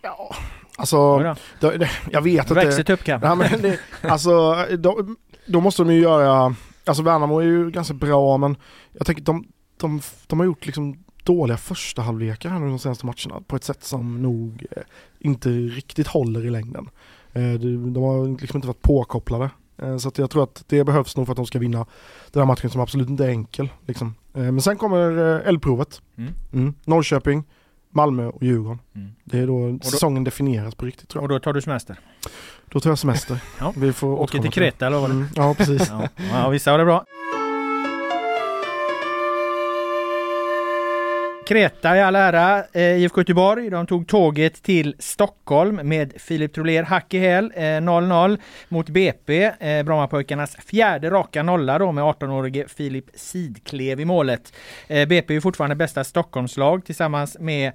[0.02, 0.36] Ja,
[0.78, 1.18] alltså,
[1.60, 2.84] det, det, jag vet Växer inte.
[2.84, 3.22] tuppkam.
[3.24, 4.66] Ja, men det, alltså,
[5.48, 6.56] då måste de ju göra,
[6.86, 8.56] alltså Värnamo är ju ganska bra men
[8.94, 13.06] jag tänker de, de, de har gjort liksom dåliga första halvlekar här nu de senaste
[13.06, 14.84] matcherna på ett sätt som nog eh,
[15.20, 16.90] inte riktigt håller i längden.
[17.34, 19.50] Eh, de, har liksom inte varit påkopplade.
[19.78, 21.86] Eh, så jag tror att det behövs nog för att de ska vinna
[22.32, 23.70] den här matchen som absolut inte är enkel.
[23.86, 24.16] Liksom.
[24.32, 26.02] Men sen kommer eldprovet.
[26.18, 26.34] Mm.
[26.54, 26.74] Mm.
[26.86, 27.44] Norrköping,
[27.90, 28.80] Malmö och Djurgården.
[28.96, 29.12] Mm.
[29.24, 31.24] Det är då, säsongen definieras på riktigt tror jag.
[31.24, 32.00] Och då tar du semester?
[32.72, 33.40] Då tar jag semester.
[33.60, 33.74] Ja.
[33.78, 35.16] Vi får Åker till Kreta eller vad var det?
[35.16, 35.90] Mm, ja precis.
[35.90, 36.08] Ja.
[36.32, 37.06] ja, vissa har det bra.
[41.48, 42.64] Kreta i all ära.
[42.74, 47.52] Eh, IFK Göteborg, de tog tåget till Stockholm med Filip Troler hack i häl.
[47.56, 48.38] 0-0
[48.70, 49.52] mot BP.
[49.86, 54.54] Brommapojkarnas fjärde raka nolla då med 18-årige Filip Sidklev i målet.
[54.88, 57.72] BP är fortfarande bästa Stockholmslag tillsammans med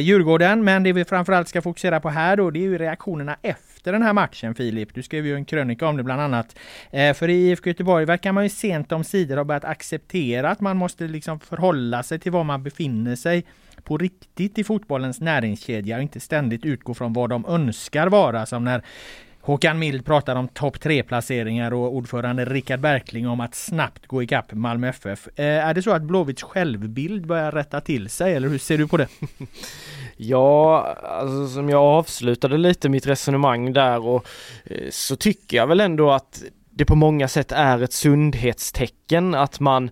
[0.00, 3.69] Djurgården, men det vi framförallt ska fokusera på här då, det är ju reaktionerna efter
[3.80, 4.94] efter den här matchen Filip.
[4.94, 6.58] Du skrev ju en krönika om det bland annat.
[6.90, 10.60] Eh, för i IFK Göteborg verkar man ju sent om sidor ha börjat acceptera att
[10.60, 13.44] man måste liksom förhålla sig till var man befinner sig
[13.84, 18.64] på riktigt i fotbollens näringskedja och inte ständigt utgå från vad de önskar vara som
[18.64, 18.82] när
[19.42, 24.22] Håkan Mild pratar om topp tre placeringar och ordförande Rickard Berkling om att snabbt gå
[24.22, 25.28] ikapp Malmö FF.
[25.36, 28.88] Eh, är det så att Blåvitts självbild börjar rätta till sig eller hur ser du
[28.88, 29.08] på det?
[30.22, 34.26] Ja, alltså som jag avslutade lite mitt resonemang där och
[34.64, 39.60] eh, så tycker jag väl ändå att det på många sätt är ett sundhetstecken att
[39.60, 39.90] man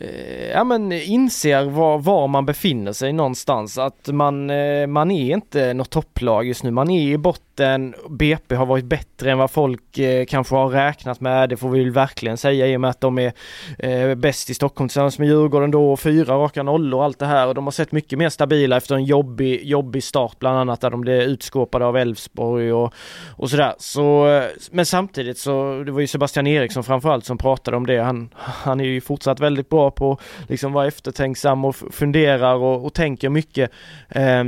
[0.00, 3.78] Eh, ja men inser var, var, man befinner sig någonstans.
[3.78, 6.70] Att man, eh, man är inte något topplag just nu.
[6.70, 7.94] Man är i botten.
[8.10, 11.48] BP har varit bättre än vad folk eh, kanske har räknat med.
[11.48, 13.32] Det får vi verkligen säga i och med att de är
[13.78, 15.96] eh, bäst i Stockholm tillsammans med Djurgården då.
[15.96, 17.46] Fyra raka nollor och allt det här.
[17.46, 20.90] Och de har sett mycket mer stabila efter en jobbig, jobbig start bland annat där
[20.90, 22.94] de blev utskåpade av Elfsborg och,
[23.36, 23.74] och sådär.
[23.78, 24.26] Så,
[24.70, 27.98] men samtidigt så, det var ju Sebastian Eriksson framförallt som pratade om det.
[27.98, 32.84] Han, han är ju fortsatt väldigt bra på att liksom vara eftertänksam och funderar och,
[32.84, 33.70] och tänker mycket.
[34.08, 34.44] Eh,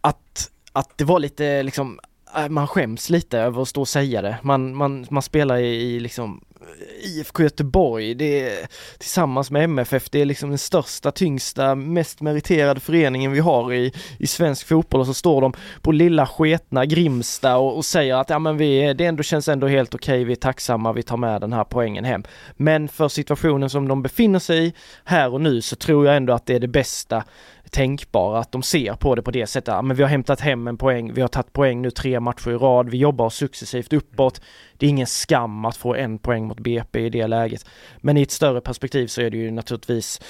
[0.00, 2.00] att, att det var lite liksom
[2.36, 4.36] äh, man skäms lite över att stå och säga det.
[4.42, 6.44] Man, man, man spelar i, i liksom
[7.02, 8.66] IFK Göteborg, det är
[8.98, 13.92] tillsammans med MFF, det är liksom den största, tyngsta, mest meriterade föreningen vi har i,
[14.18, 18.30] i svensk fotboll och så står de på lilla sketna Grimsta och, och säger att
[18.30, 21.16] ja men vi, det ändå känns ändå helt okej, okay, vi är tacksamma, vi tar
[21.16, 22.24] med den här poängen hem.
[22.56, 24.72] Men för situationen som de befinner sig i
[25.04, 27.24] här och nu så tror jag ändå att det är det bästa
[27.76, 29.74] tänkbara, att de ser på det på det sättet.
[29.74, 32.50] Ja, men vi har hämtat hem en poäng, vi har tagit poäng nu tre matcher
[32.50, 34.40] i rad, vi jobbar successivt uppåt.
[34.76, 37.66] Det är ingen skam att få en poäng mot BP i det läget.
[38.00, 40.20] Men i ett större perspektiv så är det ju naturligtvis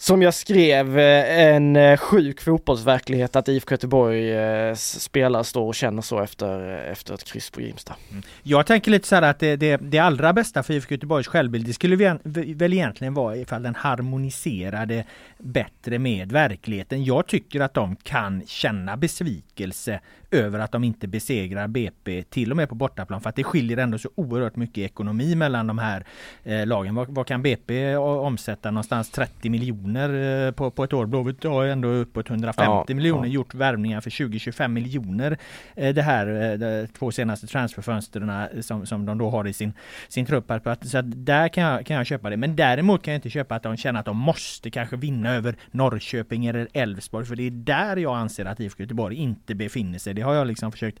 [0.00, 5.74] som jag skrev, eh, en eh, sjuk fotbollsverklighet att IFK Göteborg eh, spelare står och
[5.74, 7.96] känner så efter, efter ett kryss på Grimsta.
[8.10, 8.22] Mm.
[8.42, 11.66] Jag tänker lite så här att det, det, det allra bästa för IFK Göteborgs självbild,
[11.66, 12.18] det skulle
[12.54, 15.04] väl egentligen vara ifall den harmoniserade
[15.38, 17.04] bättre med verkligheten.
[17.04, 22.56] Jag tycker att de kan känna besvikelse över att de inte besegrar BP till och
[22.56, 26.04] med på bortaplan för att det skiljer ändå så oerhört mycket ekonomi mellan de här
[26.44, 26.94] eh, lagen.
[26.94, 28.70] Vad, vad, kan BP omsätta?
[28.70, 31.06] Någonstans 30 miljoner eh, på, på ett år.
[31.06, 33.32] Blåvitt har ändå uppåt 150 ja, miljoner ja.
[33.32, 35.38] gjort värvningar för 20-25 miljoner.
[35.74, 39.52] Eh, det här eh, de två senaste transferfönstren eh, som, som de då har i
[39.52, 39.72] sin,
[40.08, 40.52] sin trupp.
[40.82, 42.36] Så att där kan jag, kan jag köpa det.
[42.36, 45.56] Men däremot kan jag inte köpa att de känner att de måste kanske vinna över
[45.70, 47.26] Norrköping eller Elfsborg.
[47.26, 50.17] För det är där jag anser att IFK Göteborg inte befinner sig.
[50.18, 50.98] Det har jag liksom försökt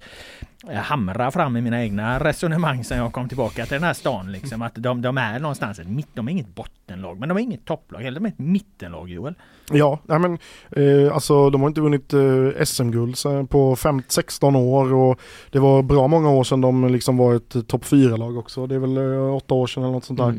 [0.70, 4.32] eh, hamra fram i mina egna resonemang sen jag kom tillbaka till den här stan.
[4.32, 4.62] Liksom.
[4.62, 7.64] Att de, de är någonstans ett mitt, de är inget bottenlag men de är inget
[7.64, 9.34] topplag heller, de är ett mittenlag Joel.
[9.72, 10.38] Ja, nej men
[10.70, 13.16] eh, alltså de har inte vunnit eh, SM-guld
[13.48, 17.84] på 15-16 år och det var bra många år sedan de liksom var ett topp
[17.84, 18.66] 4-lag också.
[18.66, 20.34] Det är väl eh, åtta år sedan eller något sånt där.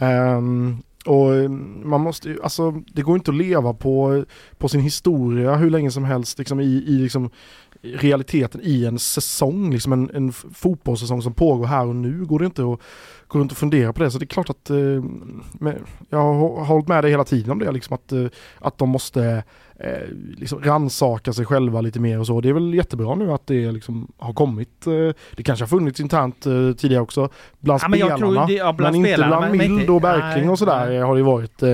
[0.00, 0.82] Mm.
[1.06, 1.48] Och eh,
[1.84, 4.24] man måste ju, alltså det går inte att leva på,
[4.58, 7.30] på sin historia hur länge som helst liksom i, i liksom
[7.82, 12.46] realiteten i en säsong, liksom en, en fotbollssäsong som pågår här och nu går det
[12.46, 12.80] inte att
[13.26, 14.10] gå runt och fundera på det.
[14.10, 15.04] Så det är klart att eh,
[16.08, 18.26] jag har hållit med dig hela tiden om det, liksom att, eh,
[18.58, 19.44] att de måste
[19.80, 22.40] eh, liksom ransaka sig själva lite mer och så.
[22.40, 24.86] Det är väl jättebra nu att det liksom har kommit.
[24.86, 24.92] Eh,
[25.36, 28.46] det kanske har funnits internt eh, tidigare också bland ja, spelarna.
[28.46, 30.98] Det, ja, bland men spelarna, inte bland Mild och Berkling och sådär nej.
[30.98, 31.62] har det varit.
[31.62, 31.68] Eh,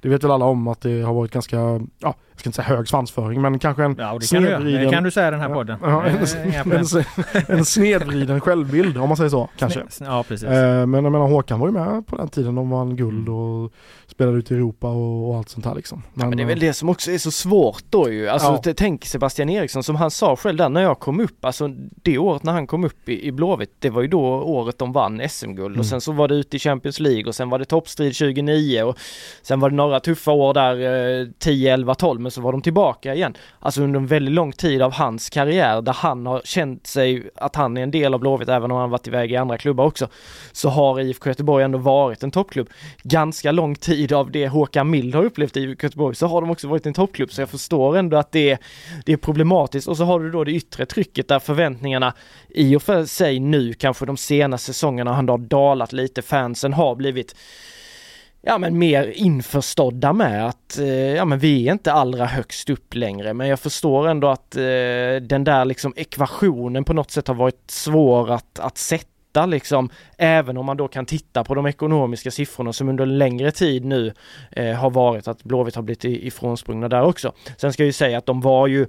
[0.00, 2.76] det vet väl alla om att det har varit ganska, ja, jag ska inte säga
[2.76, 4.72] hög svansföring men kanske en ja, det snedvriden...
[4.72, 5.78] Kan det kan du säga den här podden.
[5.82, 7.04] Ja, en, en,
[7.48, 9.82] en, snedvriden självbild om man säger så kanske.
[10.00, 10.48] Ja, precis.
[10.48, 13.40] men jag menar Håkan var ju med på den tiden de vann guld mm.
[13.40, 13.72] och
[14.20, 16.02] spelade ut i Europa och, och allt sånt här liksom.
[16.14, 18.28] Men, ja, men det är väl det som också är så svårt då ju.
[18.28, 18.74] Alltså ja.
[18.76, 21.68] tänk Sebastian Eriksson som han sa själv där när jag kom upp, alltså
[22.02, 24.92] det året när han kom upp i, i Blåvitt, det var ju då året de
[24.92, 25.80] vann SM-guld mm.
[25.80, 28.82] och sen så var det ute i Champions League och sen var det toppstrid 2009
[28.82, 28.98] och
[29.42, 32.62] sen var det några tuffa år där eh, 10, 11, 12 men så var de
[32.62, 33.34] tillbaka igen.
[33.60, 37.56] Alltså under en väldigt lång tid av hans karriär där han har känt sig att
[37.56, 40.08] han är en del av Blåvitt även om han varit iväg i andra klubbar också.
[40.52, 42.68] Så har IFK Göteborg ändå varit en toppklubb
[43.02, 46.68] ganska lång tid av det Håkan Mild har upplevt i Göteborg så har de också
[46.68, 47.32] varit en toppklubb.
[47.32, 48.58] Så jag förstår ändå att det är,
[49.04, 49.88] det är problematiskt.
[49.88, 52.14] Och så har du då det yttre trycket där förväntningarna
[52.48, 57.34] i och för sig nu kanske de senaste säsongerna har dalat lite, fansen har blivit
[58.42, 62.94] ja men mer införstådda med att eh, ja men vi är inte allra högst upp
[62.94, 63.34] längre.
[63.34, 64.62] Men jag förstår ändå att eh,
[65.22, 70.56] den där liksom ekvationen på något sätt har varit svår att, att sätta liksom även
[70.56, 74.12] om man då kan titta på de ekonomiska siffrorna som under en längre tid nu
[74.50, 77.32] eh, har varit att Blåvitt har blivit ifrånsprungna där också.
[77.56, 78.86] Sen ska jag ju säga att de var ju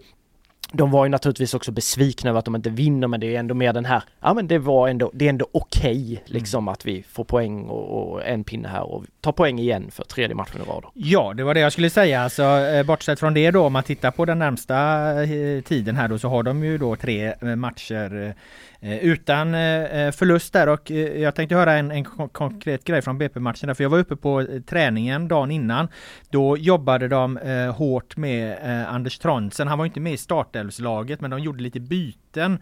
[0.71, 3.55] de var ju naturligtvis också besvikna över att de inte vinner men det är ändå
[3.55, 6.67] mer den här, ja men det var ändå, det är ändå okej okay, liksom mm.
[6.67, 10.35] att vi får poäng och, och, en pinne här och tar poäng igen för tredje
[10.35, 10.85] matchen i rad.
[10.93, 12.21] Ja, det var det jag skulle säga.
[12.21, 14.75] Alltså, eh, bortsett från det då, om man tittar på den närmsta
[15.23, 18.35] eh, tiden här då så har de ju då tre eh, matcher
[18.83, 23.17] Eh, utan eh, eh, förlust där och jag tänkte höra en, en konkret grej från
[23.17, 25.87] BP-matchen där, för jag var uppe på träningen dagen innan.
[26.29, 27.39] Då jobbade de
[27.75, 29.67] hårt med Anders Tronsen.
[29.67, 32.59] Han var inte med i startelvslaget men de gjorde lite byten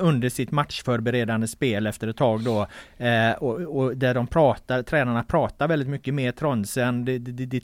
[0.00, 2.66] under sitt matchförberedande spel efter ett tag då.
[3.38, 7.04] Och, och där de pratar, tränarna pratar väldigt mycket med Tronsen.
[7.04, 7.56] Det, det, det,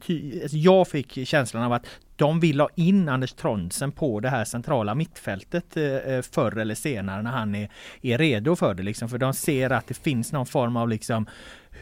[0.42, 1.86] alltså jag fick känslan av att
[2.18, 6.74] de vill ha in Anders Trondsen på det här centrala mittfältet eh, eh, förr eller
[6.74, 7.68] senare när han är,
[8.02, 8.82] är redo för det.
[8.82, 9.08] Liksom.
[9.08, 11.26] För de ser att det finns någon form av liksom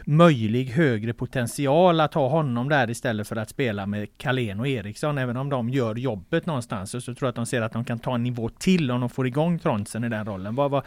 [0.05, 5.17] möjlig högre potential att ha honom där istället för att spela med Kalén och Eriksson.
[5.17, 7.85] Även om de gör jobbet någonstans så, så tror jag att de ser att de
[7.85, 10.55] kan ta en nivå till om de får igång Trondsen i den rollen.
[10.55, 10.83] Vad, vad,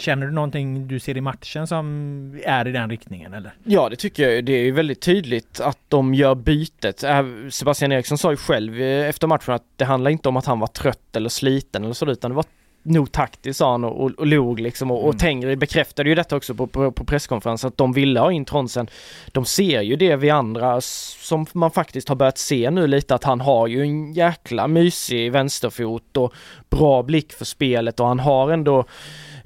[0.00, 3.52] Känner du någonting du ser i matchen som är i den riktningen eller?
[3.64, 4.44] Ja det tycker jag.
[4.44, 7.04] Det är väldigt tydligt att de gör bytet.
[7.04, 10.46] Äh, Sebastian Eriksson sa ju själv eh, efter matchen att det handlar inte om att
[10.46, 12.44] han var trött eller sliten eller så utan det var
[12.82, 15.08] nog taktiskt sa han och, och, och log liksom och, mm.
[15.08, 18.44] och Tengri bekräftade ju detta också på, på, på presskonferensen att de ville ha in
[18.44, 18.86] Tronsen.
[19.32, 23.24] De ser ju det vi andra som man faktiskt har börjat se nu lite att
[23.24, 26.34] han har ju en jäkla mysig vänsterfot och
[26.70, 28.84] bra blick för spelet och han har ändå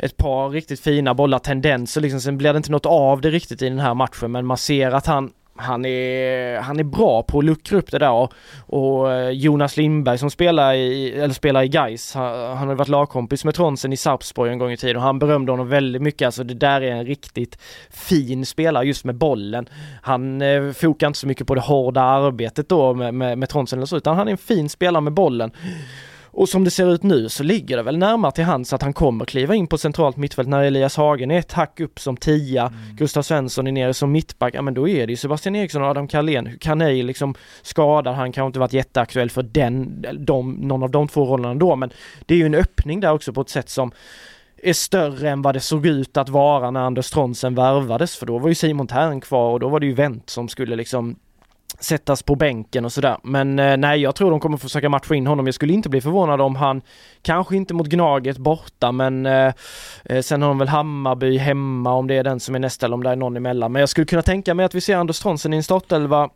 [0.05, 2.21] ett par riktigt fina bollar, tendenser liksom.
[2.21, 4.91] Sen blir det inte något av det riktigt i den här matchen men man ser
[4.91, 8.33] att han han är, han är bra på att luckra upp det där och,
[8.67, 12.89] och eh, Jonas Lindberg som spelar i, eller spelar i Gais, han, han har varit
[12.89, 16.27] lagkompis med Tronsen i Sarpsborg en gång i tiden och han berömde honom väldigt mycket,
[16.27, 17.59] alltså det där är en riktigt
[17.91, 19.69] fin spelare just med bollen.
[20.03, 23.79] Han eh, fokar inte så mycket på det hårda arbetet då med, med, med Tronsen
[23.79, 25.51] eller så, utan han är en fin spelare med bollen.
[26.37, 28.93] Och som det ser ut nu så ligger det väl närmare till hands att han
[28.93, 32.63] kommer kliva in på centralt mittfält när Elias Hagen är ett hack upp som tia,
[32.67, 32.97] mm.
[32.97, 35.89] Gustav Svensson är nere som mittback, ja men då är det ju Sebastian Eriksson och
[35.89, 36.59] Adam Carlén.
[36.61, 41.25] Kanej liksom skadad, han kanske inte varit jätteaktuell för den, de, någon av de två
[41.25, 41.91] rollerna då, men
[42.27, 43.93] det är ju en öppning där också på ett sätt som
[44.63, 48.39] är större än vad det såg ut att vara när Anders Tronsen värvades för då
[48.39, 51.17] var ju Simon Tern kvar och då var det ju Wendt som skulle liksom
[51.81, 53.17] sättas på bänken och sådär.
[53.23, 55.47] Men eh, nej, jag tror de kommer försöka matcha in honom.
[55.47, 56.83] Jag skulle inte bli förvånad om han,
[57.23, 59.53] kanske inte mot Gnaget borta, men eh,
[60.05, 62.95] eh sen har de väl Hammarby hemma om det är den som är nästa eller
[62.95, 63.73] om det är någon emellan.
[63.73, 66.31] Men jag skulle kunna tänka mig att vi ser Anders Tronsen i en startelva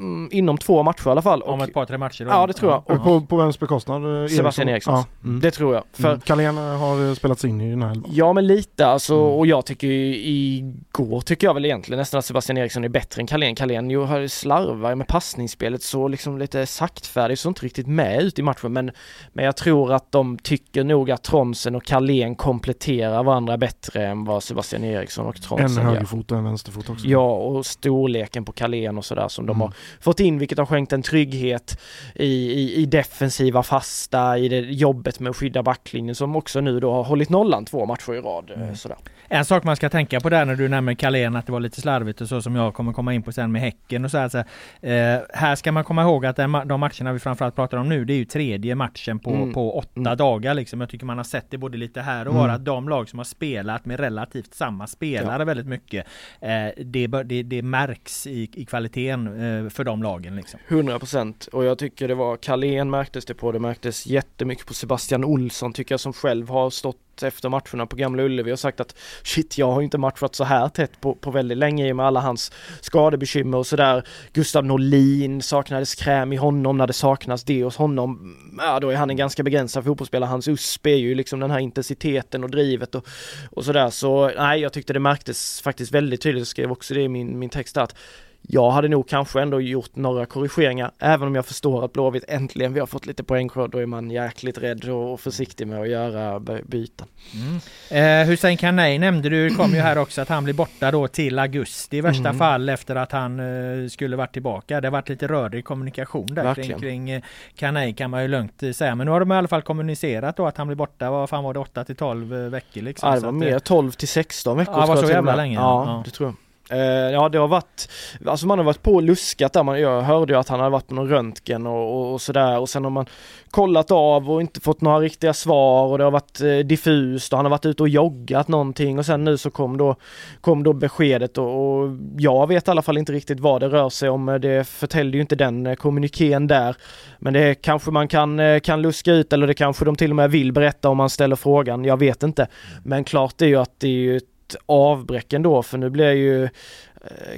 [0.00, 1.42] mm, inom två matcher i alla fall.
[1.42, 2.24] Om ett par tre matcher?
[2.24, 2.30] Då.
[2.30, 2.90] Ja det tror jag.
[2.90, 4.22] Och på, på vems bekostnad?
[4.22, 4.94] Eh, Sebastian Eriksson.
[4.94, 5.04] Ja.
[5.24, 5.40] Mm.
[5.40, 5.84] Det tror jag.
[5.92, 6.20] För mm.
[6.20, 8.10] Carlén har spelats in i den här elvan.
[8.12, 9.26] Ja men lite alltså mm.
[9.26, 13.26] och jag tycker igår tycker jag väl egentligen nästan att Sebastian Eriksson är bättre än
[13.26, 13.54] Carlén.
[13.54, 18.38] Carlén ju har slarvar med passningsspelet så liksom lite saktfärdig så inte riktigt med ut
[18.38, 18.90] i matchen men
[19.32, 24.24] men jag tror att de tycker nog att Tronsen och Carlén kompletterar varandra bättre än
[24.24, 25.80] vad Sebastian Eriksson och Tronsen gör.
[25.80, 27.06] En högerfot och en vänsterfot också.
[27.06, 29.60] Ja och storleken på Carlén och sådär som de mm.
[29.60, 31.80] har fått in vilket har skänkt en trygghet
[32.14, 36.80] i, i, i defensiva fasta, i det jobbet med att skydda backlinjen som också nu
[36.80, 38.50] då har hållit nollan två matcher i rad.
[38.56, 38.76] Mm.
[38.76, 38.98] Sådär.
[39.32, 41.80] En sak man ska tänka på där när du nämner Carlén att det var lite
[41.80, 44.28] slarvigt och så som jag kommer komma in på sen med Häcken och så här.
[44.28, 48.04] Så, eh, här ska man komma ihåg att de matcherna vi framförallt pratar om nu
[48.04, 49.52] det är ju tredje matchen på, mm.
[49.52, 50.16] på åtta mm.
[50.16, 50.80] dagar liksom.
[50.80, 52.56] Jag tycker man har sett det både lite här och var mm.
[52.56, 55.44] att de lag som har spelat med relativt samma spelare ja.
[55.44, 56.06] väldigt mycket
[56.40, 60.36] eh, det, det, det, märks i, i kvaliteten eh, för de lagen.
[60.36, 60.60] Liksom.
[60.68, 65.24] 100% och jag tycker det var Carlén märktes det på, det märktes jättemycket på Sebastian
[65.24, 68.94] Olsson tycker jag som själv har stått efter matcherna på Gamla Ullevi och sagt att
[69.22, 72.06] shit, jag har inte matchat så här tätt på, på väldigt länge i och med
[72.06, 74.06] alla hans skadebekymmer och sådär.
[74.32, 78.36] Gustav Norlin saknades kräm i honom när det saknas det hos honom.
[78.58, 80.28] Ja, då är han en ganska begränsad fotbollsspelare.
[80.28, 83.06] Hans USP är ju liksom den här intensiteten och drivet och,
[83.50, 83.90] och sådär.
[83.90, 86.40] Så nej, jag tyckte det märktes faktiskt väldigt tydligt.
[86.40, 87.94] Jag skrev också det i min, min text att
[88.42, 92.72] jag hade nog kanske ändå gjort några korrigeringar, även om jag förstår att Blåvitt äntligen,
[92.72, 96.40] vi har fått lite poängskörd, då är man jäkligt rädd och försiktig med att göra
[96.40, 97.06] byten.
[97.34, 98.22] Mm.
[98.22, 101.38] Eh, Hussein Kanei nämnde du, kom ju här också att han blir borta då till
[101.38, 102.38] augusti i värsta mm.
[102.38, 104.80] fall efter att han eh, skulle varit tillbaka.
[104.80, 106.80] Det har varit lite rörig kommunikation där Verkligen.
[106.80, 107.22] kring, kring eh,
[107.56, 108.94] Kanei kan man ju lugnt eh, säga.
[108.94, 111.44] Men nu har de i alla fall kommunicerat då att han blir borta, vad fan
[111.44, 113.08] var det, 8 till 12 eh, veckor liksom.
[113.08, 114.74] Ja det var mer 12 till 16 veckor.
[114.74, 115.54] Ja, det var så jävla länge.
[115.54, 116.34] Ja, ja, det tror jag.
[116.70, 117.88] Eh, ja det har varit,
[118.26, 120.70] alltså man har varit på och luskat där, man, jag hörde ju att han hade
[120.70, 123.06] varit på någon röntgen och, och, och sådär och sen har man
[123.50, 127.38] kollat av och inte fått några riktiga svar och det har varit eh, diffust och
[127.38, 129.96] han har varit ute och joggat någonting och sen nu så kom då,
[130.40, 133.88] kom då beskedet och, och jag vet i alla fall inte riktigt vad det rör
[133.88, 134.38] sig om.
[134.42, 136.76] Det förtällde ju inte den eh, kommunikén där.
[137.18, 140.16] Men det kanske man kan, eh, kan luska ut eller det kanske de till och
[140.16, 141.84] med vill berätta om man ställer frågan.
[141.84, 142.46] Jag vet inte.
[142.84, 144.20] Men klart är ju att det är ju
[144.50, 146.50] ett avbräck ändå för nu blir ju eh,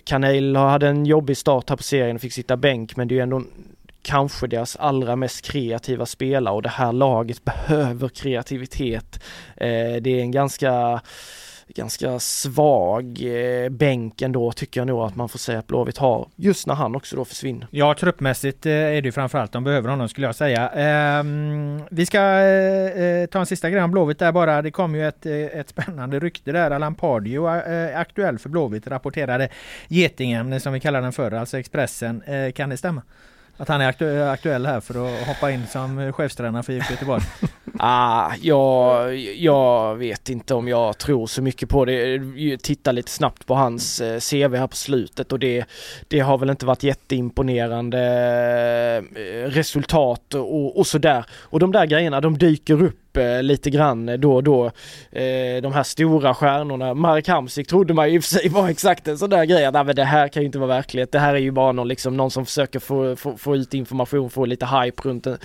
[0.04, 3.16] Kanel hade en jobbig start här på serien och fick sitta bänk men det är
[3.16, 3.42] ju ändå
[4.02, 9.22] kanske deras allra mest kreativa spelare och det här laget behöver kreativitet.
[9.56, 11.00] Eh, det är en ganska
[11.74, 16.28] ganska svag eh, bänk ändå tycker jag nog att man får säga att Blåvitt har
[16.36, 17.66] just när han också då försvinner.
[17.70, 20.70] Ja truppmässigt eh, är det ju framförallt de behöver honom skulle jag säga.
[20.70, 21.24] Eh,
[21.90, 24.62] vi ska eh, eh, ta en sista grej om Blåvitt där bara.
[24.62, 26.70] Det kom ju ett, eh, ett spännande rykte där.
[26.70, 29.48] Allan Pardio, eh, eh aktuell för Blåvitt rapporterade
[29.88, 32.22] Getingen som vi kallar den förr, alltså Expressen.
[32.22, 33.02] Eh, kan det stämma?
[33.62, 37.22] Att han är aktu aktuell här för att hoppa in som chefstränare för IFK Göteborg?
[37.78, 42.20] ah, jag, jag vet inte om jag tror så mycket på det.
[42.62, 45.64] Titta lite snabbt på hans eh, CV här på slutet och det,
[46.08, 48.00] det har väl inte varit jätteimponerande
[49.14, 51.24] eh, resultat och, och sådär.
[51.30, 54.66] Och de där grejerna de dyker upp eh, lite grann eh, då och då.
[55.12, 56.94] Eh, de här stora stjärnorna.
[56.94, 59.64] Marek Hamsik trodde man ju i och för sig var exakt en sån där grej.
[59.64, 61.12] Att, men det här kan ju inte vara verklighet.
[61.12, 64.30] Det här är ju bara någon, liksom, någon som försöker få, få, få ut information,
[64.30, 65.38] få lite hype runt en,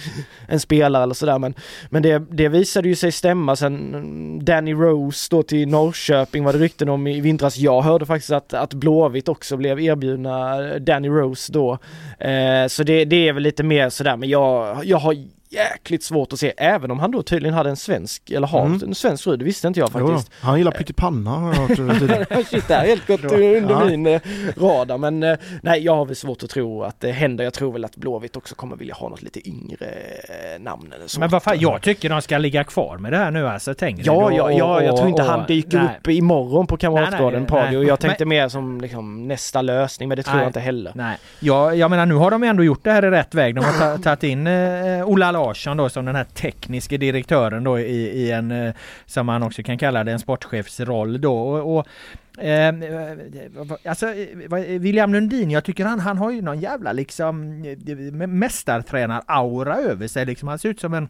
[0.48, 1.40] en spelare eller sådär.
[1.40, 1.54] Men,
[1.90, 6.54] men det, det visade ju sig stämma sen mm, Danny Rose då till Norrköping var
[6.54, 7.58] det rykten om i vintras.
[7.58, 11.78] Jag hörde faktiskt att, att Blåvitt också blev erbjudna Danny Rose då.
[12.20, 15.16] Eh, så det, det är väl lite mer sådär men jag, jag har
[15.50, 18.82] jäkligt svårt att se, även om han då tydligen hade en svensk, eller har mm.
[18.84, 20.32] en svensk fru, det visste inte jag faktiskt.
[20.32, 22.38] Jo, han gillar pyttipanna har jag hört eh.
[22.46, 23.86] Shit, det här helt gått under ja.
[23.86, 24.22] min eh,
[24.58, 27.44] radar, men eh, nej, jag har väl svårt att tro att det händer.
[27.44, 29.88] Jag tror väl att Blåvitt också kommer vilja ha något lite yngre
[30.60, 31.20] namn eller så.
[31.20, 34.06] Men vad fan, jag tycker de ska ligga kvar med det här nu alltså, tänker
[34.06, 35.98] Ja, ja, ja, jag tror inte han dyker nej.
[36.00, 37.84] upp imorgon på Kamratgården Padio.
[37.84, 40.92] Jag tänkte men, mer som liksom nästa lösning, men det tror nej, jag inte heller.
[40.96, 43.56] Nej, ja, jag menar nu har de ändå gjort det här i rätt väg.
[43.56, 48.24] De har tagit in eh, Ola Larsson då som den här tekniske direktören då i,
[48.24, 48.74] i en, eh,
[49.06, 51.38] som man också kan kalla det, en sportchefsroll då.
[51.38, 51.88] Och, och
[52.40, 53.18] Eh, eh
[53.86, 57.62] alltså eh, William Lundin, jag tycker han, han har ju någon jävla liksom
[58.28, 60.48] mästartränar-aura över sig liksom.
[60.48, 61.10] Han ser ut som en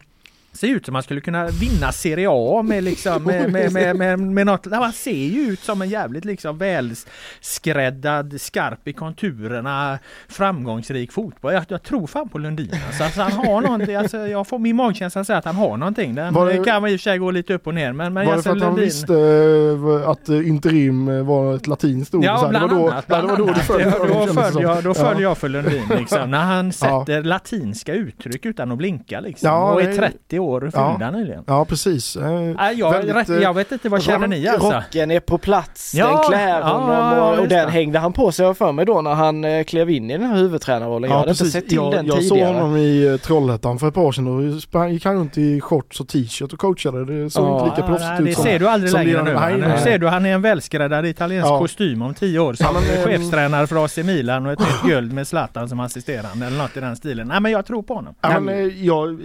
[0.58, 4.20] Ser ut som man skulle kunna vinna Serie A med liksom med, med, med, med,
[4.20, 4.72] med något.
[4.72, 11.54] Han ser ju ut som en jävligt liksom välskräddad, skarp i konturerna, framgångsrik fotboll.
[11.54, 12.72] Jag, jag tror fan på Lundin.
[12.88, 16.16] Alltså, alltså han har någonting, alltså, jag får min magkänsla säga att han har någonting.
[16.16, 17.94] Den var det, kan man i och för sig gå lite upp och ner.
[17.94, 18.68] Men, men var det för att Lundin...
[18.68, 22.24] han visste eh, att eh, interim eh, var ett latinskt ord?
[22.24, 23.08] Ja, bland då, annat.
[23.08, 26.32] Bland då, då, då följer jag, då följer jag för Lundin liksom.
[26.32, 27.22] När han sätter ja.
[27.22, 29.50] latinska uttryck utan att blinka liksom.
[29.50, 31.12] Ja, och är 30 år år fyllda ja.
[31.12, 31.44] nyligen.
[31.48, 32.16] Ja precis.
[32.16, 34.72] Äh, jag, väldigt, jag vet inte, vad känner ni alltså?
[34.72, 38.32] Rocken är på plats, ja, den klär honom ja, och, och den hängde han på
[38.32, 41.10] sig för mig då när han eh, klev in i den här huvudtränarrollen.
[41.10, 41.42] Jag hade precis.
[41.42, 42.40] inte sett till jag, den jag tidigare.
[42.40, 45.38] Jag såg honom i uh, Trollhättan för ett par år sedan och gick han runt
[45.38, 47.06] i shorts och t-shirt och coachade.
[47.06, 49.68] Det såg inte lika proffsigt ut Det ser du aldrig längre nu.
[49.68, 52.76] Nu ser du han är en välskräddad italiensk kostym om tio år som
[53.06, 56.80] chefstränare för AC Milan och ett nytt guld med Zlatan som assisterande eller något i
[56.80, 57.28] den stilen.
[57.28, 58.16] Nej men jag tror på honom.
[58.22, 59.20] Ja, men, eh, jag,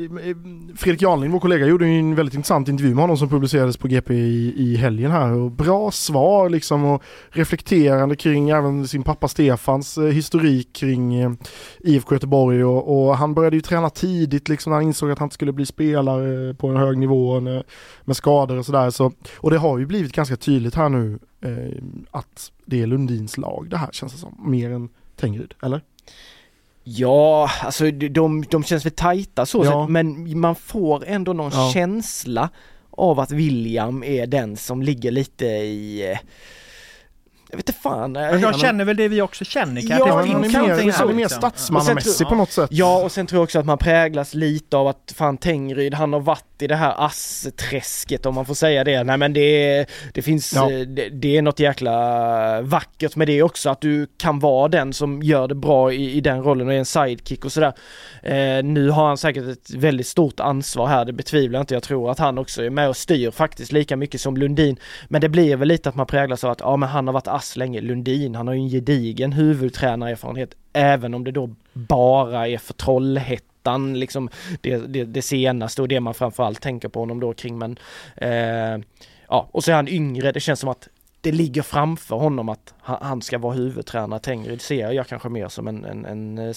[0.77, 4.15] Fredrik Janling, vår kollega, gjorde en väldigt intressant intervju med honom som publicerades på GP
[4.15, 5.33] i, i helgen här.
[5.33, 11.33] Och bra svar liksom och reflekterande kring även sin pappa Stefans eh, historik kring eh,
[11.81, 15.27] IFK Göteborg och, och, han började ju träna tidigt liksom när han insåg att han
[15.27, 17.63] inte skulle bli spelare eh, på en hög nivå med,
[18.05, 18.91] med skador och sådär.
[18.91, 23.39] Så, och det har ju blivit ganska tydligt här nu eh, att det är Lundins
[23.39, 25.81] lag det här känns det som, mer än Tengryd, eller?
[26.85, 29.89] Ja, alltså de, de känns väl tajta så, ja.
[29.89, 31.71] men man får ändå någon ja.
[31.75, 32.51] känsla
[32.91, 36.19] av att William är den som ligger lite i eh,
[37.53, 38.13] jag vet inte fan.
[38.13, 40.09] Men de känner väl det vi också känner kanske?
[40.09, 42.71] Ja, han är mer, så, mer statsmannamässig på något sätt.
[42.73, 46.13] Ja, och sen tror jag också att man präglas lite av att fan Tengryd, han
[46.13, 49.05] har varit i det här assträsket om man får säga det.
[49.05, 50.69] Nej men det, det finns, ja.
[50.69, 55.23] det, det, är något jäkla vackert med det också, att du kan vara den som
[55.23, 57.73] gör det bra i, i den rollen och är en sidekick och sådär.
[58.23, 61.75] Eh, nu har han säkert ett väldigt stort ansvar här, det betvivlar jag inte.
[61.75, 64.77] Jag tror att han också är med och styr faktiskt lika mycket som Lundin.
[65.09, 67.29] Men det blir väl lite att man präglas av att, ja men han har varit
[67.29, 67.81] ass länge.
[67.81, 73.52] Lundin, han har ju en gedigen huvudtränarerfarenhet, även om det då bara är för Trollhättan
[73.95, 74.29] liksom
[74.61, 77.79] det, det, det, senaste och det man framförallt tänker på honom då kring men
[78.17, 78.85] eh,
[79.29, 80.89] ja och så är han yngre, det känns som att
[81.21, 84.21] det ligger framför honom att han, ska vara huvudtränare.
[84.21, 86.55] Tengryd ser jag kanske mer som en, en, en, en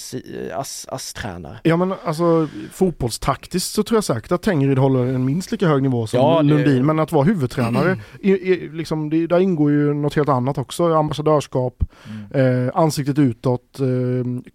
[0.54, 1.60] ASS-tränare.
[1.64, 5.84] Ja men alltså fotbollstaktiskt så tror jag säkert att Tengryd håller en minst lika hög
[5.84, 6.86] nivå som Ja, det- Lundin.
[6.86, 10.94] Men att vara huvudtränare, i, i, liksom, det, där ingår ju något helt annat också.
[10.94, 11.84] Ambassadörskap,
[12.34, 13.86] eh, ansiktet utåt, eh,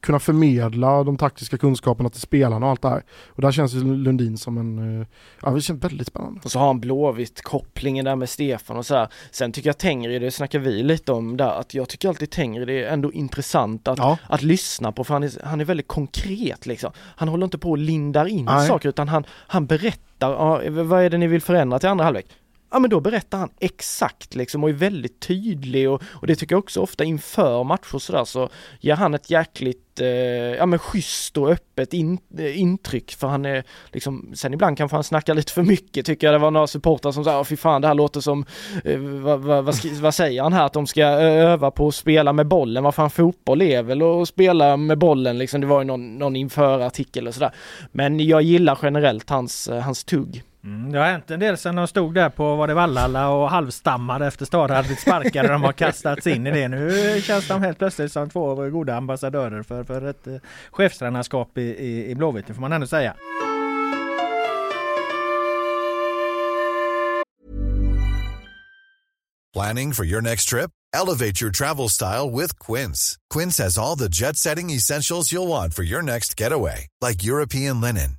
[0.00, 3.02] kunna förmedla de taktiska kunskaperna till spelarna och allt det här.
[3.28, 5.06] Och där känns ju Lundin som en, eh,
[5.42, 6.40] ja det känns väldigt spännande.
[6.44, 9.08] Och så har han Blåvitt kopplingen där med Stefan och sådär.
[9.30, 12.70] Sen tycker jag Tengryd, det snackar vi lite om där, att jag tycker alltid Tengryd
[12.70, 14.18] är ändå intressant att, Ja.
[14.28, 16.92] att lyssna på för han är, han är väldigt konkret liksom.
[16.98, 18.68] Han håller inte på och lindar in Nej.
[18.68, 22.26] saker utan han, han berättar, ja, vad är det ni vill förändra till andra halvlek?
[22.70, 26.54] Ja men då berättar han exakt liksom och är väldigt tydlig och, och det tycker
[26.54, 28.48] jag också ofta inför matcher och sådär så
[28.80, 33.44] ger han ett jäkligt, eh, ja men schysst och öppet in, eh, intryck för han
[33.44, 36.66] är liksom, sen ibland kanske han snackar lite för mycket tycker jag det var några
[36.66, 38.44] supportrar som sa, fy fan det här låter som,
[38.84, 41.94] eh, vad, vad, vad, vad säger han här att de ska eh, öva på att
[41.94, 45.80] spela med bollen, vad fan fotboll är väl att spela med bollen liksom, det var
[45.80, 47.54] ju någon, någon inför artikel och sådär.
[47.92, 50.42] Men jag gillar generellt hans, eh, hans tugg.
[50.64, 53.50] Mm, det har hänt en del sen de stod där på var det Vallala och
[53.50, 55.48] halvstammade efter Stara hade blivit sparkade.
[55.48, 56.68] de har kastats in i det.
[56.68, 60.34] Nu känns de helt plötsligt som två goda ambassadörer för, för ett eh,
[60.70, 63.14] chefstränarskap i, i, i Blåvitt, det får man ändå säga.
[69.52, 70.70] Planning for your next trip?
[70.92, 73.16] Elevate your travel style with Quince.
[73.30, 77.80] Quince has all the jet setting essentials you'll want for your next getaway, like European
[77.80, 78.18] linen,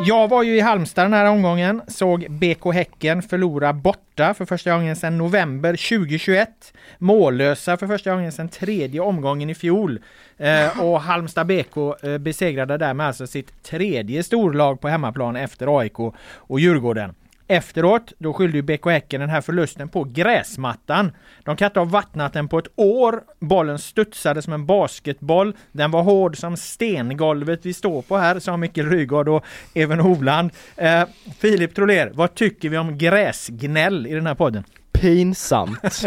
[0.00, 4.72] Jag var ju i Halmstad den här omgången, såg BK Häcken förlora borta för första
[4.72, 6.72] gången sedan november 2021.
[6.98, 10.00] Mållösa för första gången sedan tredje omgången i fjol.
[10.36, 15.98] Eh, och Halmstad BK eh, besegrade därmed alltså sitt tredje storlag på hemmaplan efter AIK
[16.34, 17.14] och Djurgården.
[17.50, 21.12] Efteråt, då skyllde ju BK Häcken den här förlusten på gräsmattan.
[21.44, 23.22] De kan inte ha vattnat den på ett år.
[23.40, 25.56] Bollen studsade som en basketboll.
[25.72, 29.44] Den var hård som stengolvet vi står på här, sa Mikael Rygaard och
[29.74, 30.50] Even Hovland.
[30.76, 31.04] Eh,
[31.38, 34.64] Filip Troler, vad tycker vi om gräsgnäll i den här podden?
[35.00, 35.80] Pinsamt.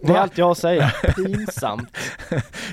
[0.00, 0.92] det är allt jag har att säga.
[1.16, 1.96] Pinsamt.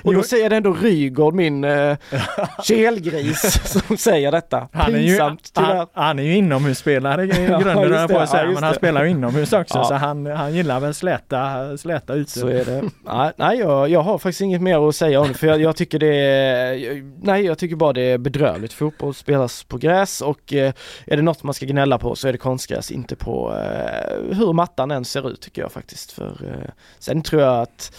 [0.02, 1.96] Och då säger det ändå Rygaard, min uh,
[2.64, 4.68] kelgris, som säger detta.
[4.72, 5.74] Han är ju, Pinsamt, tyvärr.
[5.76, 8.22] han, han är ju inomhusspelare i Ja, grunden, just jag på det.
[8.22, 8.78] att säga, Ja, just men han det.
[8.78, 9.84] spelar ju inomhus också, Ja.
[9.84, 12.30] så han, han gillar väl släta, släta ute.
[12.30, 12.82] Så är det.
[13.04, 15.76] Nej, nej jag, jag har faktiskt inget mer att säga om det för jag, jag
[15.76, 18.72] tycker det är, nej jag tycker bara det är bedrövligt.
[18.72, 20.72] Fotboll spelas på gräs och eh,
[21.06, 24.52] är det något man ska gnälla på så är det konstgräs, inte på eh, hur
[24.52, 26.12] mattan än ser ut tycker jag faktiskt.
[26.12, 27.92] För eh, sen tror jag att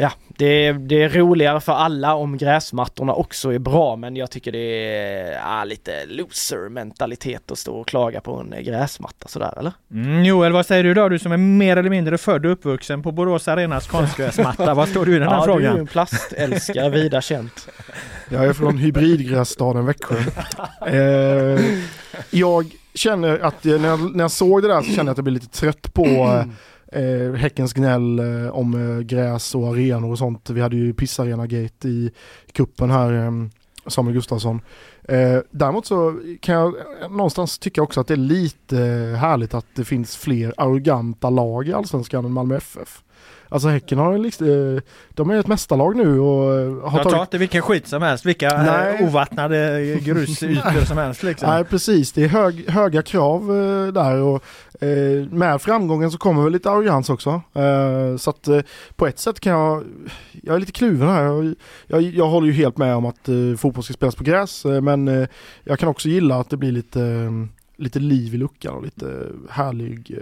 [0.00, 4.30] Ja, det är, det är roligare för alla om gräsmattorna också är bra men jag
[4.30, 9.54] tycker det är ja, lite loser mentalitet att stå och klaga på en gräsmatta sådär
[9.58, 9.72] eller?
[9.90, 11.08] Mm, Joel, vad säger du då?
[11.08, 14.74] Du som är mer eller mindre född och uppvuxen på Borås Arenas konstgräsmatta.
[14.74, 15.80] vad står du i den här ja, du är ju frågan?
[15.80, 17.68] en plastälskare, vida känt.
[18.28, 20.16] Jag är från hybridgrässtaden Växjö.
[20.86, 21.60] Eh,
[22.30, 25.24] jag känner att när jag, när jag såg det där så kände jag att jag
[25.24, 26.44] blev lite trött på eh,
[27.02, 30.50] eh Häckens gnäll eh, om eh, gräs och arenor och sånt.
[30.50, 32.10] Vi hade ju pissarena-gate i
[32.52, 33.30] kuppen här eh,
[33.86, 34.60] Samuel Gustafsson.
[35.08, 39.54] Eh, däremot så kan jag eh, någonstans tycka också att det är lite eh, härligt
[39.54, 43.02] att det finns fler arroganta lag i Allsvenskan än Malmö FF.
[43.48, 44.80] Alltså Häcken har liksom,
[45.10, 47.20] de är ett mästarlag nu och har tagit...
[47.20, 49.04] inte vilken skit som helst, vilka eh, Nej.
[49.04, 51.48] ovattnade grusytor som helst liksom.
[51.54, 53.46] Nej precis, det är hög, höga krav
[53.94, 54.44] där och
[55.30, 57.42] med framgången så kommer väl lite arrogans också.
[58.18, 58.48] Så att
[58.96, 59.84] på ett sätt kan jag,
[60.42, 61.22] jag är lite kluven här.
[61.22, 61.54] Jag,
[61.86, 63.28] jag, jag håller ju helt med om att
[63.58, 65.28] fotboll ska spelas på gräs men
[65.64, 67.30] jag kan också gilla att det blir lite,
[67.78, 70.18] lite liv i luckan och lite härlig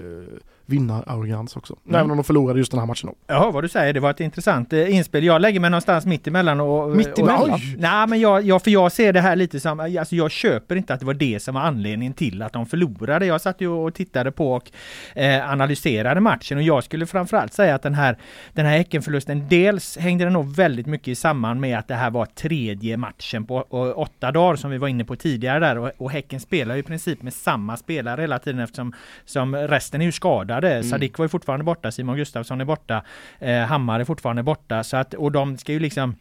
[0.67, 1.77] vinnararrogans också.
[1.87, 2.01] Mm.
[2.01, 3.11] Även om de förlorade just den här matchen.
[3.27, 5.25] Ja, vad du säger, det var ett intressant eh, inspel.
[5.25, 6.97] Jag lägger mig någonstans mitt emellan och...
[6.97, 7.51] Mitt emellan?
[7.51, 10.77] Och, nej, men jag, jag, för jag ser det här lite som, alltså jag köper
[10.77, 13.27] inte att det var det som var anledningen till att de förlorade.
[13.27, 14.71] Jag satt ju och tittade på och
[15.15, 18.19] eh, analyserade matchen och jag skulle framförallt säga att den här,
[18.53, 22.27] den här Häckenförlusten, dels hängde den nog väldigt mycket samman med att det här var
[22.27, 23.61] tredje matchen på
[23.97, 26.85] åtta dagar som vi var inne på tidigare där och, och Häcken spelar ju i
[26.85, 28.93] princip med samma spelare hela tiden eftersom
[29.25, 30.73] som resten är ju skadade.
[30.73, 30.83] Mm.
[30.83, 33.03] Sadik var ju fortfarande borta, Simon Gustafsson är borta,
[33.39, 34.85] eh, Hammar är fortfarande borta.
[34.85, 36.15] Så att, och de ska ju liksom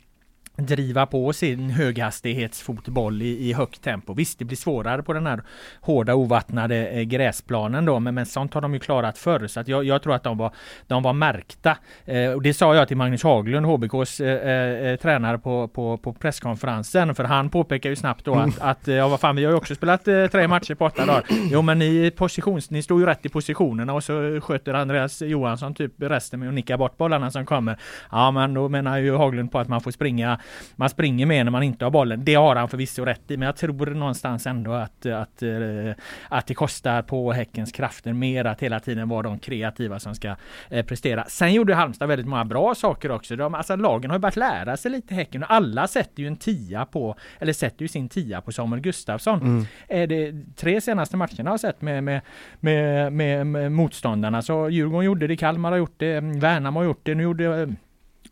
[0.57, 4.13] driva på sin höghastighetsfotboll i, i högt tempo.
[4.13, 5.43] Visst, det blir svårare på den här
[5.81, 9.47] hårda ovattnade eh, gräsplanen då, men, men sånt har de ju klarat förr.
[9.47, 10.51] Så att jag, jag tror att de var,
[10.87, 11.77] de var märkta.
[12.05, 16.13] Eh, och det sa jag till Magnus Haglund, HBKs eh, eh, tränare på, på, på
[16.13, 18.69] presskonferensen, för han påpekar ju snabbt då att, mm.
[18.69, 21.23] att ja vad fan, vi har ju också spelat eh, tre matcher på åtta dagar.
[21.51, 25.73] Jo men ni, positions, ni stod ju rätt i positionerna och så sköter Andreas Johansson
[25.73, 27.77] typ resten med att nicka bort bollarna som kommer.
[28.11, 30.39] Ja men då menar ju Haglund på att man får springa
[30.75, 32.25] man springer mer när man inte har bollen.
[32.25, 35.93] Det har han förvisso rätt i, men jag tror någonstans ändå att, att, eh,
[36.29, 40.35] att det kostar på Häckens krafter mer att hela tiden vara de kreativa som ska
[40.69, 41.25] eh, prestera.
[41.27, 43.35] Sen gjorde Halmstad väldigt många bra saker också.
[43.35, 46.85] De, alltså lagen har börjat lära sig lite Häcken och alla sätter ju en tia
[46.85, 49.41] på, eller sätter ju sin tia på Samuel Gustafsson.
[49.41, 49.65] Mm.
[49.87, 52.21] Är det tre senaste matcherna har jag sett med, med,
[52.59, 54.41] med, med, med motståndarna.
[54.41, 57.75] Så Djurgården gjorde det, Kalmar har gjort det, Värnamo har gjort det, nu gjorde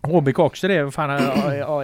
[0.08, 1.22] HBK också det, fan,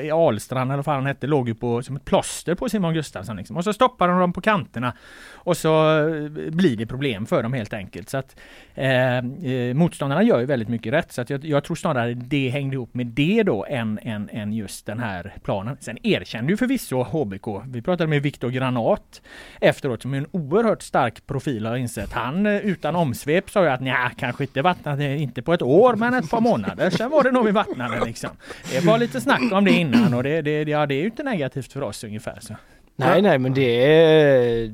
[0.03, 2.93] i Alstrand eller vad fan han hette, låg ju på, som ett plåster på Simon
[2.93, 3.38] Gustafsson.
[3.38, 3.57] Liksom.
[3.57, 4.93] Och så stoppar de dem på kanterna.
[5.34, 8.09] Och så eh, blir det problem för dem helt enkelt.
[8.09, 8.36] Så att
[8.76, 11.11] eh, eh, Motståndarna gör ju väldigt mycket rätt.
[11.11, 14.53] Så att jag, jag, tror snarare det hängde ihop med det då än, än, än
[14.53, 15.78] just den här planen.
[15.80, 17.47] Sen erkände ju förvisso HBK.
[17.65, 19.22] Vi pratade med Viktor Granat
[19.61, 22.13] efteråt som är en oerhört stark profil har insett.
[22.13, 25.95] Han eh, utan omsvep sa ju att nja, kanske inte vattnade, inte på ett år
[25.95, 26.89] men ett par månader.
[26.89, 28.30] Sen var det nog vi vattnade liksom.
[28.72, 31.24] Det var lite snack om det innan och det, det, ja, det är ju inte
[31.24, 32.38] negativt för oss ungefär.
[32.41, 32.55] Så.
[32.95, 34.74] Nej, nej, men det är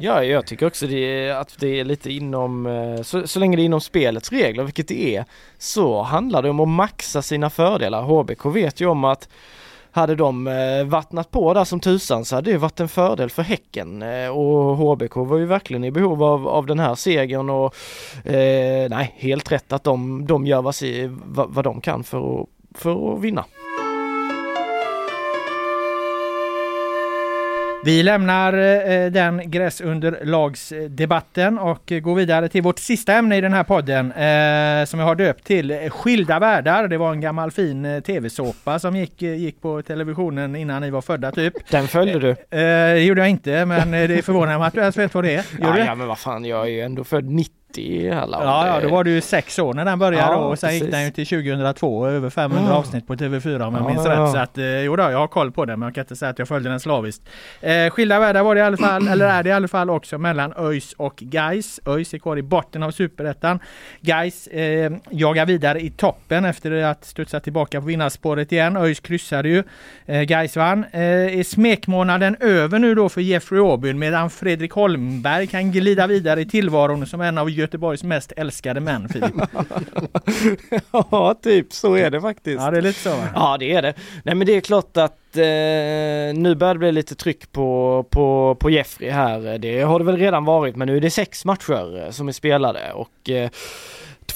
[0.00, 3.56] Ja, jag tycker också det är, att det är lite inom, eh, så, så länge
[3.56, 5.24] det är inom spelets regler, vilket det är,
[5.58, 8.02] så handlar det om att maxa sina fördelar.
[8.02, 9.28] HBK vet ju om att
[9.90, 13.42] hade de eh, vattnat på där som tusan så hade det varit en fördel för
[13.42, 17.74] Häcken eh, och HBK var ju verkligen i behov av, av den här segern och
[18.26, 20.74] eh, nej, helt rätt att de, de gör vad,
[21.54, 23.44] vad de kan för att, för att vinna.
[27.84, 33.64] Vi lämnar eh, den gräsunderlagsdebatten och går vidare till vårt sista ämne i den här
[33.64, 36.88] podden eh, som jag har döpt till Skilda världar.
[36.88, 41.00] Det var en gammal fin eh, tv-såpa som gick, gick på televisionen innan ni var
[41.00, 41.70] födda typ.
[41.70, 42.36] Den följde du?
[42.50, 45.44] det gjorde jag inte men det förvånar mig att du ens vet vad det är.
[45.60, 48.80] Ja, ja, men vad fan jag är ju ändå född 90 i alla Ja, ja,
[48.80, 50.82] då var du ju sex år när den började ja, och sen precis.
[50.82, 52.76] gick den ju till 2002 över 500 ja.
[52.76, 54.32] avsnitt på TV4 om jag ja, minns rätt.
[54.32, 56.30] Så att eh, jo då, jag har koll på den men jag kan inte säga
[56.30, 57.22] att jag följde den slaviskt.
[57.60, 60.18] Eh, skilda världar var det i alla fall, eller är det i alla fall också
[60.18, 61.80] mellan ÖIS och Gais.
[61.86, 63.58] ÖIS är kvar i botten av Superettan.
[64.00, 68.76] Gais eh, jagar vidare i toppen efter att studsa tillbaka på vinnarspåret igen.
[68.76, 69.64] ÖIS kryssade ju.
[70.06, 70.84] Eh, Gais vann.
[70.92, 71.00] Eh,
[71.38, 76.46] är smekmånaden över nu då för Jeffrey Aubyn medan Fredrik Holmberg kan glida vidare i
[76.46, 79.34] tillvaron som en av Göteborgs mest älskade män, Filip.
[80.92, 82.62] ja, typ så är det faktiskt.
[82.62, 83.14] Ja, det är lite så.
[83.34, 83.94] Ja, det är det.
[84.24, 85.42] Nej, men det är klart att eh,
[86.34, 89.58] nu börjar det bli lite tryck på, på, på Jeffrey här.
[89.58, 92.32] Det har det väl redan varit, men nu är det sex matcher eh, som är
[92.32, 93.50] spelade och eh,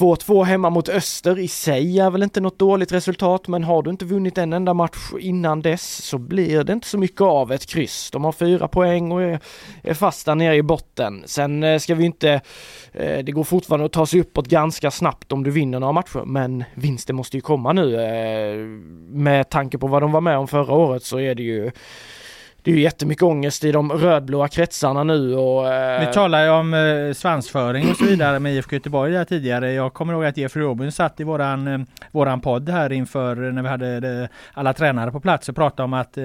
[0.02, 3.90] 2-2 hemma mot Öster i sig är väl inte något dåligt resultat, men har du
[3.90, 7.66] inte vunnit en enda match innan dess så blir det inte så mycket av ett
[7.66, 8.10] kryss.
[8.10, 9.40] De har fyra poäng och är,
[9.82, 11.22] är fast där nere i botten.
[11.26, 12.40] Sen eh, ska vi inte,
[12.92, 16.24] eh, det går fortfarande att ta sig uppåt ganska snabbt om du vinner några matcher,
[16.26, 18.00] men vinsten måste ju komma nu.
[18.00, 18.56] Eh,
[19.08, 21.70] med tanke på vad de var med om förra året så är det ju
[22.62, 25.64] det är ju jättemycket ångest i de rödblåa kretsarna nu och...
[26.00, 29.72] Vi talade ju om eh, svansföring och så vidare med IFK Göteborg där tidigare.
[29.72, 31.80] Jag kommer ihåg att Jeffrey Robin satt i våran, eh,
[32.12, 35.92] våran podd här inför när vi hade det, alla tränare på plats och pratade om
[35.92, 36.24] att eh,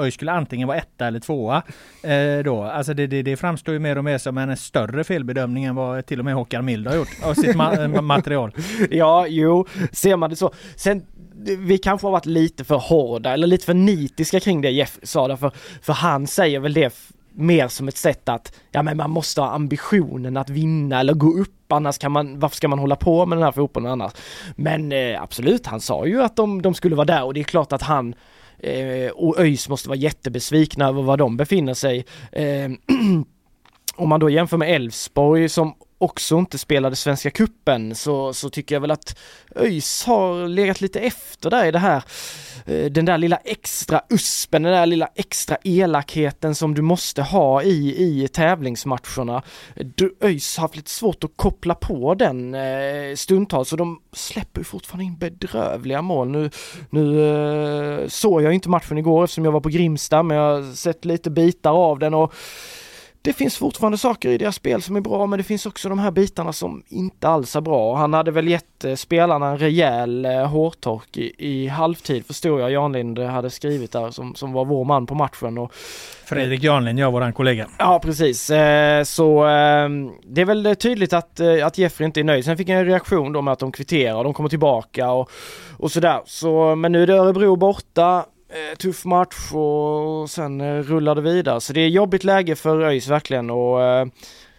[0.00, 1.62] ÖIS skulle antingen vara etta eller tvåa.
[2.02, 2.62] Eh, då.
[2.62, 6.06] Alltså det, det, det framstår ju mer och mer som en större felbedömning än vad
[6.06, 8.52] till och med Håkan Mild har gjort av sitt ma material.
[8.90, 10.52] Ja, jo, ser man det så.
[10.76, 11.02] Sen
[11.58, 15.28] vi kanske har varit lite för hårda eller lite för nitiska kring det Jeff sa
[15.28, 16.94] därför, för han säger väl det
[17.32, 21.32] mer som ett sätt att, ja men man måste ha ambitionen att vinna eller gå
[21.40, 24.12] upp annars kan man, varför ska man hålla på med den här fotbollen annars?
[24.56, 27.44] Men eh, absolut, han sa ju att de, de skulle vara där och det är
[27.44, 28.14] klart att han
[28.58, 32.04] eh, och ÖIS måste vara jättebesvikna över var de befinner sig.
[32.32, 32.70] Eh,
[33.96, 38.74] om man då jämför med Elfsborg som också inte spelade Svenska Kuppen så, så tycker
[38.74, 39.18] jag väl att
[39.56, 42.04] ÖIS har legat lite efter där i det här
[42.66, 47.62] eh, den där lilla extra uspen, den där lilla extra elakheten som du måste ha
[47.62, 49.42] i, i tävlingsmatcherna.
[50.20, 55.04] ÖIS har haft lite svårt att koppla på den eh, stundtals så de släpper fortfarande
[55.04, 56.28] in bedrövliga mål.
[56.28, 56.50] Nu,
[56.90, 57.28] nu
[58.02, 61.04] eh, såg jag inte matchen igår eftersom jag var på Grimsta men jag har sett
[61.04, 62.34] lite bitar av den och
[63.28, 65.98] det finns fortfarande saker i deras spel som är bra men det finns också de
[65.98, 67.96] här bitarna som inte alls är bra.
[67.96, 72.70] Han hade väl gett eh, spelarna en rejäl eh, hårtork i, i halvtid förstod jag
[72.70, 75.58] Janlind hade skrivit där som, som var vår man på matchen.
[75.58, 75.72] Och,
[76.24, 77.68] Fredrik Janlind, ja våran kollega.
[77.78, 82.44] Ja precis, eh, så ehm, det är väl tydligt att, att Jeffrey inte är nöjd.
[82.44, 85.30] Sen fick jag en reaktion då med att de kvitterar och de kommer tillbaka och,
[85.76, 86.20] och sådär.
[86.24, 91.14] Så, men nu är det Örebro borta eh, Eh, tuff match och sen eh, rullar
[91.14, 91.60] det vidare.
[91.60, 94.06] Så det är jobbigt läge för ÖIS verkligen och eh,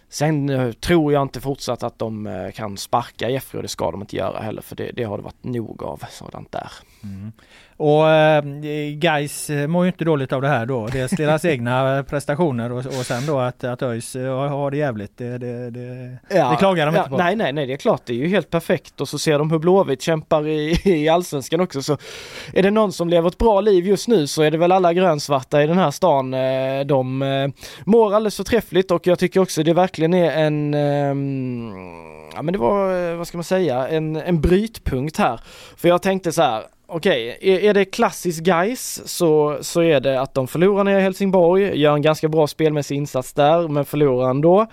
[0.08, 4.16] sen tror jag inte fortsatt att de kan sparka Jeffrey och det ska de inte
[4.16, 6.72] göra heller för det, det har det varit nog av sådant där.
[7.04, 7.32] Mm.
[7.76, 8.44] Och äh,
[8.94, 10.86] Gais mår ju inte dåligt av det här då.
[10.86, 15.18] Dels deras egna prestationer och, och sen då att, att ÖIS har det jävligt.
[15.18, 17.16] Det, det, det, ja, det klagar de ja, inte på.
[17.16, 18.02] Nej, nej, nej, det är klart.
[18.04, 21.60] Det är ju helt perfekt och så ser de hur Blåvitt kämpar i, i allsvenskan
[21.60, 21.82] också.
[21.82, 21.98] Så
[22.52, 24.92] är det någon som lever ett bra liv just nu så är det väl alla
[24.92, 26.30] grönsvarta i den här stan.
[26.86, 27.18] De
[27.84, 31.72] mår alldeles förträffligt och jag tycker också det verkligen är en ehm,
[32.34, 35.40] ja men det var, vad ska man säga, en, en brytpunkt här.
[35.76, 40.00] För jag tänkte så här, okej, okay, är, är, det klassisk guys så, så är
[40.00, 43.84] det att de förlorar nere i Helsingborg, gör en ganska bra spelmässig insats där, men
[43.84, 44.66] förlorar ändå.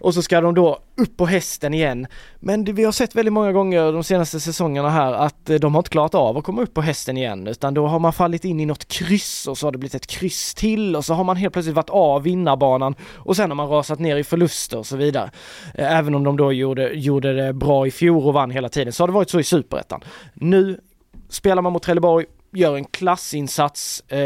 [0.00, 2.06] Och så ska de då upp på hästen igen.
[2.36, 5.74] Men det, vi har sett väldigt många gånger de senaste säsongerna här att eh, de
[5.74, 8.44] har inte klarat av att komma upp på hästen igen utan då har man fallit
[8.44, 11.24] in i något kryss och så har det blivit ett kryss till och så har
[11.24, 14.86] man helt plötsligt varit av vinnarbanan och sen har man rasat ner i förluster och
[14.86, 15.30] så vidare.
[15.74, 18.92] Eh, även om de då gjorde, gjorde det bra i fjol och vann hela tiden
[18.92, 20.00] så har det varit så i superettan.
[20.34, 20.80] Nu
[21.30, 24.04] spelar man mot Trelleborg, gör en klassinsats.
[24.08, 24.18] Eh,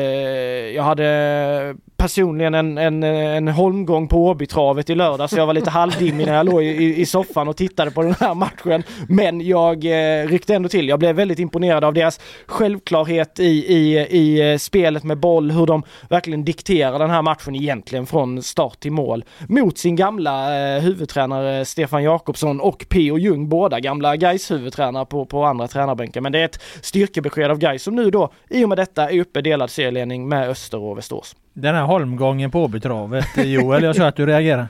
[0.74, 5.70] jag hade personligen en, en, en holmgång på Åbytravet i lördag så jag var lite
[5.70, 8.82] halvdimmig när jag låg i, i soffan och tittade på den här matchen.
[9.08, 10.88] Men jag eh, ryckte ändå till.
[10.88, 15.66] Jag blev väldigt imponerad av deras självklarhet i, i, i eh, spelet med boll, hur
[15.66, 19.24] de verkligen dikterar den här matchen egentligen från start till mål.
[19.48, 23.18] Mot sin gamla eh, huvudtränare Stefan Jakobsson och P.O.
[23.18, 26.22] Ljung, båda gamla Gais huvudtränare på, på andra tränarbänken.
[26.22, 29.20] Men det är ett styrkebesked av Gais som nu då i och med detta är
[29.20, 31.36] uppe delad serieledning med Öster och Västerås.
[31.56, 34.66] Den här holmgången på Åbytravet, Joel, jag tror att du reagerar.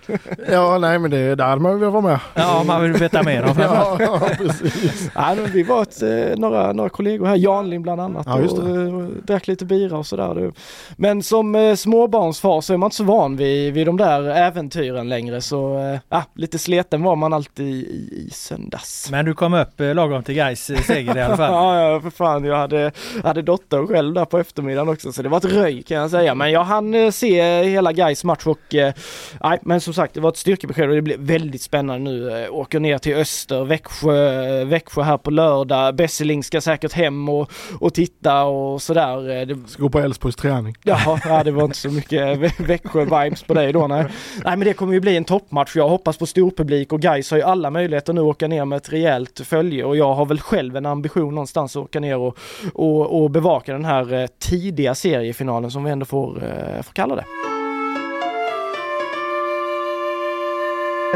[0.51, 2.19] ja, nej men det där man vill vara med.
[2.35, 5.11] Ja, man vill veta mer om ja, ja, precis.
[5.15, 8.69] ja, vi var ett, eh, några, några kollegor här, Janlin bland annat, ja, och, och
[8.69, 10.53] eh, drack lite bira och sådär.
[10.97, 15.09] Men som eh, småbarnsfar så är man inte så van vid, vid de där äventyren
[15.09, 19.09] längre så ja, lite sleten var man alltid i, i söndags.
[19.11, 21.53] Men du kom upp lagom till Gais seger i alla fall?
[21.53, 22.45] ja, ja, för fan.
[22.45, 25.97] Jag hade, hade dotter själv där på eftermiddagen också så det var ett röj kan
[25.97, 26.35] jag säga.
[26.35, 28.95] Men jag han eh, se hela Gais match och eh,
[29.43, 32.43] nej, men som sagt det var ett styrkebesked och det blir väldigt spännande nu.
[32.43, 35.95] Eh, åker ner till Öster, Växjö, Växjö här på lördag.
[35.95, 37.51] Besseling ska säkert hem och,
[37.81, 39.47] och titta och sådär.
[39.47, 39.69] Det...
[39.69, 40.77] Ska gå på Elfsborgs träning.
[40.83, 44.05] Jaha, ja, det var inte så mycket Växjö-vibes på dig då nej.
[44.45, 45.77] Nej men det kommer ju bli en toppmatch.
[45.77, 48.77] Jag hoppas på storpublik och Gais har ju alla möjligheter nu att åka ner med
[48.77, 52.39] ett rejält följe och jag har väl själv en ambition någonstans att åka ner och,
[52.75, 57.25] och, och bevaka den här tidiga seriefinalen som vi ändå får Eh, får kalla det.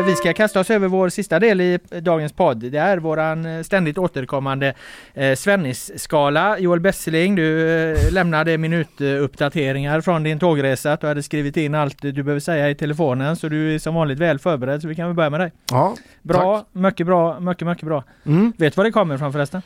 [0.06, 2.56] Vi ska kasta oss över vår sista del i dagens podd.
[2.58, 4.74] Det är våran eh, ständigt återkommande
[5.14, 6.58] eh, Svennis-skala.
[6.58, 7.66] Joel Besseling, du
[8.12, 10.96] lämnade minutuppdateringar från din tågresa.
[11.00, 14.18] Du hade skrivit in allt du behöver säga i telefonen så du är som vanligt
[14.18, 15.52] väl förberedd så vi kan väl börja med dig.
[15.70, 16.66] Ja, Bra, tack.
[16.72, 18.04] mycket bra, mycket, mycket bra.
[18.26, 18.52] Mm.
[18.58, 19.62] Vet du var det kommer ifrån förresten?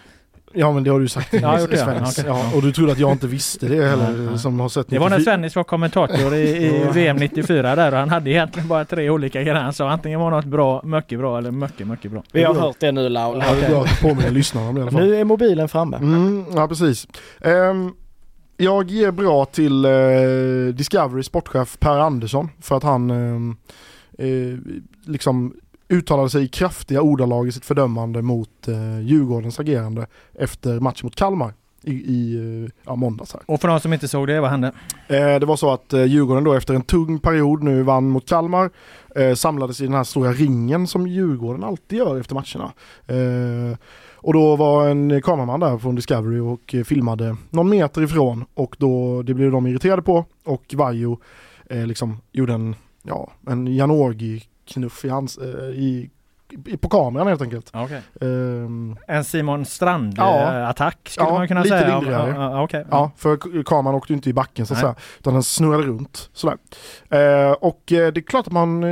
[0.55, 2.53] Ja men det har du sagt Ja, jag gjort det, ja.
[2.55, 5.19] Och du trodde att jag inte visste det heller som har sett Det var när
[5.19, 5.33] 94.
[5.33, 9.43] Svennis var kommentator i, i VM 94 där och han hade egentligen bara tre olika
[9.43, 9.55] grejer.
[9.55, 12.23] Han sa antingen var något bra, mycket bra eller mycket, mycket bra.
[12.33, 13.43] Vi har hört det nu Laul.
[13.47, 15.01] Ja, det är bra att påminna lyssnarna om det i alla fall.
[15.01, 15.97] Nu är mobilen framme.
[15.97, 17.09] Mm, ja precis.
[17.41, 17.93] Ehm,
[18.57, 19.91] jag ger bra till eh,
[20.75, 23.57] Discovery sportchef Per Andersson för att han ehm,
[24.19, 24.59] eh,
[25.07, 25.55] liksom
[25.93, 31.17] uttalade sig i kraftiga ordalag i sitt fördömande mot eh, Djurgårdens agerande efter matchen mot
[31.17, 32.35] Kalmar i, i
[32.65, 33.43] eh, ja, måndags här.
[33.47, 34.73] Och för de som inte såg det, vad hände?
[35.09, 38.29] Eh, det var så att eh, Djurgården då efter en tung period nu vann mot
[38.29, 38.71] Kalmar.
[39.17, 42.73] Eh, samlades i den här stora ringen som Djurgården alltid gör efter matcherna.
[43.07, 43.79] Eh,
[44.15, 49.23] och då var en kameraman där från Discovery och filmade någon meter ifrån och då,
[49.23, 51.19] det blev de irriterade på och Vajo
[51.71, 54.41] eh, liksom gjorde en, ja, en Janogy
[54.73, 56.11] knuff i hans, eh, i,
[56.81, 57.77] på kameran helt enkelt.
[57.77, 58.01] Okay.
[58.21, 60.73] Ehm, En Simon Strand Ja.
[61.05, 61.95] skulle Ja, man kunna lite säga.
[61.99, 62.31] lindrigare.
[62.31, 62.85] Ja, ja, okej.
[62.91, 66.31] Ja, för kameran åkte ju inte i backen så att säga, utan den snurrade runt
[66.33, 66.57] sådär.
[67.11, 68.83] Eh, och eh, det är klart att man,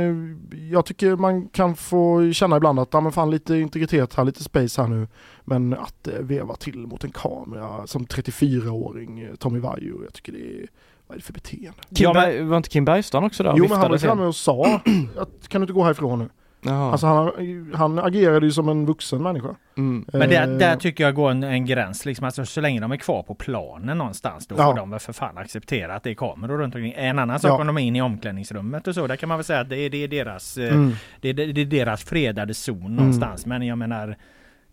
[0.71, 4.43] jag tycker man kan få känna ibland att, ja men fan lite integritet här, lite
[4.43, 5.07] space här nu.
[5.43, 10.39] Men att veva till mot en kamera som 34-åring, eh, Tommy Vaiho, jag tycker det
[10.63, 10.67] är,
[11.11, 11.73] vad är det för beteende?
[11.89, 14.35] Ja, men- var inte Kim Bergstrand också där Jo men han var ju framme och
[14.35, 14.81] sa
[15.17, 16.29] att kan du inte gå härifrån nu?
[16.63, 16.91] Jaha.
[16.91, 19.55] Alltså han, han agerade ju som en vuxen människa.
[19.77, 20.05] mm.
[20.13, 22.05] Men där, Eh, där tycker jag går en, en gräns.
[22.05, 22.25] Liksom.
[22.25, 24.63] Alltså, så länge de är kvar på planen någonstans då Ja.
[24.65, 26.93] får de väl för fan acceptera att det är kameror runt omkring.
[26.97, 27.61] En annan sak Ja.
[27.61, 29.07] om de är inne i omklädningsrummet och så.
[29.07, 30.91] Där kan man väl säga att det är, det är, deras, eh, mm.
[31.21, 33.45] det är, det är deras fredade zon någonstans.
[33.45, 34.17] Men jag menar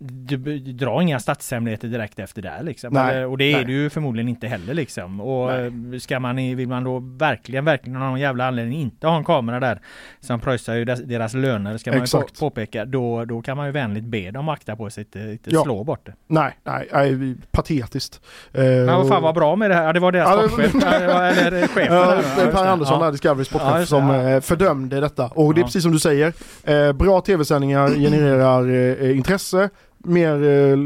[0.01, 2.93] du, du drar inga statshemligheter direkt efter där liksom.
[2.93, 5.21] Nej, och det är det ju förmodligen inte heller liksom.
[5.21, 5.67] Och Nej.
[5.95, 9.25] eh, ska man, vill man då verkligen, verkligen av någon jävla anledning inte ha en
[9.25, 9.81] kamera där
[10.21, 12.35] som pröjsar ju deras löner ska man ju Exakt.
[12.39, 12.85] på, påpeka.
[12.85, 15.63] Då, då kan man ju vänligt be dem akta på sig, inte, inte Ja.
[15.63, 16.15] slå bort det.
[16.27, 18.21] Nej, nej, nej, patetiskt.
[18.53, 19.85] Eh, Men vad fan var bra med det här?
[19.85, 22.71] Ja det var deras Ja, det- sportchef, eller chefen Ja, där, det Per det.
[22.71, 23.11] Andersson Ja.
[23.11, 24.29] Discovery sportchef, Ja, det, som ja.
[24.31, 25.27] eh, fördömde detta.
[25.27, 30.77] Och det är precis som du säger, bra tv-sändningar genererar intresse, mer eh,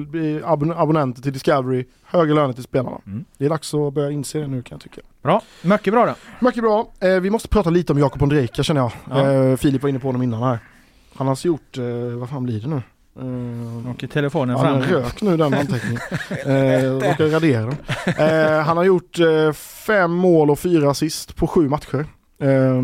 [0.50, 2.98] abon- abonnenter till Discovery, högre löner till spelarna.
[3.06, 3.24] Mm.
[3.38, 5.00] Det är dags att börja inse det nu kan jag tycka.
[5.22, 6.14] Bra, mycket bra då.
[6.46, 6.88] Mycket bra.
[7.00, 8.92] Eh, vi måste prata lite om Jakob Ondrejka känner jag.
[9.10, 9.30] Ja.
[9.32, 10.58] Eh, Filip var inne på honom innan här.
[11.14, 11.84] Han har alltså gjort, eh,
[12.18, 12.82] vad fan blir det nu?
[13.18, 14.80] Eh, Och telefonen fram.
[14.80, 16.00] den rök nu den anteckningen.
[16.46, 17.76] jag råkade radera den.
[18.56, 22.06] Eh, han har gjort eh, fem mål och fyra assist på sju matcher.
[22.40, 22.82] Eh,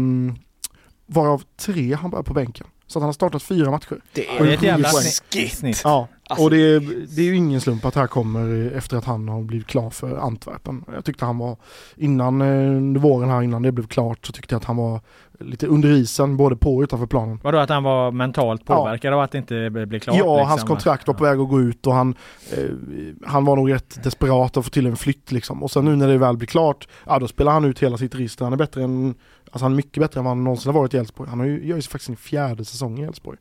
[1.06, 2.66] varav tre han bara på bänken.
[2.86, 4.00] Så att han har startat fyra matcher.
[4.12, 5.80] Det är ett jävla snitt.
[5.84, 6.80] Ja, Alltså- och det är,
[7.16, 9.90] det är ju ingen slump att det här kommer efter att han har blivit klar
[9.90, 10.84] för Antwerpen.
[10.94, 11.56] Jag tyckte han var,
[11.96, 15.00] innan eh, under våren här, innan det blev klart, så tyckte jag att han var
[15.40, 17.40] lite under isen både på och utanför planen.
[17.42, 18.76] Vadå att han var mentalt Ja.
[18.76, 20.16] påverkad av att det inte blev blev klart?
[20.16, 20.48] Ja, liksom?
[20.48, 22.14] hans kontrakt var på väg att gå ut och han,
[22.56, 22.64] eh,
[23.26, 25.62] han var nog rätt desperat att få till en flytt liksom.
[25.62, 28.14] Och sen nu när det väl blir klart, ja då spelar han ut hela sitt
[28.14, 28.44] register.
[28.44, 29.14] Han är bättre än,
[29.52, 31.30] alltså han är mycket bättre än vad han någonsin har varit i Elfsborg.
[31.30, 33.38] Han har ju, gör ju faktiskt sin fjärde säsong i Elfsborg.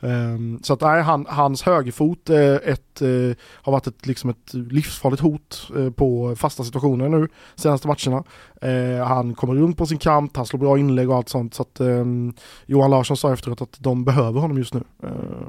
[0.00, 5.22] Ehm, så att nej, han, hans högerfot ett, eh, har varit ett, liksom ett livsfarligt
[5.22, 8.24] hot eh, på fasta situationer nu senaste matcherna.
[8.62, 11.54] Eh, han kommer runt på sin kant, han slår bra inlägg och allt sånt.
[11.54, 12.32] Så att, ehm,
[12.66, 14.82] Johan Larsson sa efteråt att de behöver honom just nu.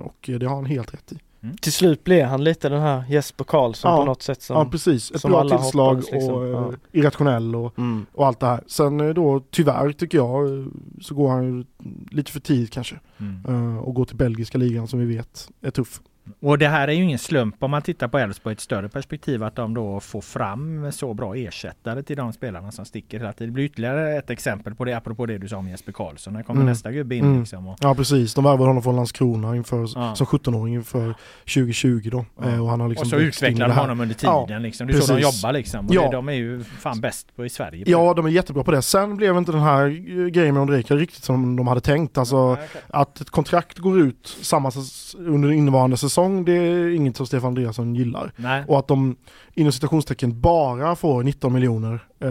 [0.02, 1.20] Och det har han helt rätt i.
[1.62, 3.98] Till slut blev han lite den här Jesper Karlsson Ja.
[3.98, 4.56] på något sätt som...
[4.58, 6.34] ja precis, ett bra alla tillslag hoppades, liksom.
[6.34, 6.72] och eh, Ja.
[6.92, 8.06] irrationell och, Mm.
[8.14, 8.64] och allt det här.
[8.68, 10.66] Sen eh, då tyvärr tycker jag eh,
[11.02, 11.66] så går han ju
[12.12, 13.00] lite för tidigt kanske.
[13.20, 13.78] Mm.
[13.80, 16.02] Och går till belgiska ligan som vi vet är tuff.
[16.40, 18.90] Och det här är ju ingen slump om man tittar på Elfsborg i ett större
[18.90, 23.34] perspektiv att de då får fram så bra ersättare till de spelarna som sticker hela
[23.34, 23.48] tiden.
[23.48, 26.34] Det blir ytterligare ett exempel på det apropå det du sa om Jesper Karlsson.
[26.34, 26.72] När kommer Mm.
[26.72, 27.40] nästa gubbe in Mm.
[27.40, 27.68] liksom.
[27.68, 30.16] Och, Ja precis, de värvade honom från Landskrona inför, Ja.
[30.16, 31.14] som 17-åring inför
[31.46, 32.26] 2020 då.
[32.42, 32.50] Ja.
[32.50, 33.16] Eh, och han har liksom och så
[33.46, 34.88] det de honom under tiden Ja, liksom.
[34.88, 35.88] Det är så de jobbar liksom.
[35.88, 36.02] Och Ja.
[36.02, 37.86] det, de är ju fan bäst på i Sverige.
[37.86, 38.14] på Ja, det.
[38.22, 38.82] de är jättebra på det.
[38.82, 39.88] Sen blev inte den här
[40.30, 42.18] grejen med Ondrejka riktigt som de hade tänkt.
[42.18, 42.68] Alltså okej.
[42.90, 44.72] att ett kontrakt går ut samma
[45.18, 46.11] under innevarande säsong,
[46.46, 48.32] det är inget som Stefan Andreasson gillar.
[48.36, 48.64] Nej.
[48.68, 49.16] Och att de
[49.54, 52.30] inom citationstecken bara får 19 miljoner eh,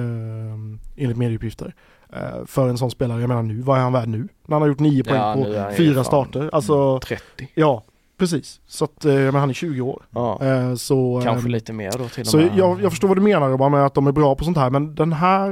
[0.97, 1.75] enligt medieuppgifter.
[2.13, 4.29] Eh, för en sån spelare, jag menar nu, vad är han värd nu?
[4.47, 6.51] När han har gjort 9 poäng Ja, på han ju fyra starter.
[6.53, 7.49] Alltså, 30.
[7.55, 7.83] ja,
[8.21, 8.61] precis.
[8.67, 10.03] Så att, eh, men han är 20 år.
[10.11, 10.39] Ja.
[10.43, 12.51] Eh, så, Kanske eh, lite mer då till och så med.
[12.57, 14.71] jag, jag förstår vad du menar Robban med att de är bra på sånt här
[14.71, 15.51] men den här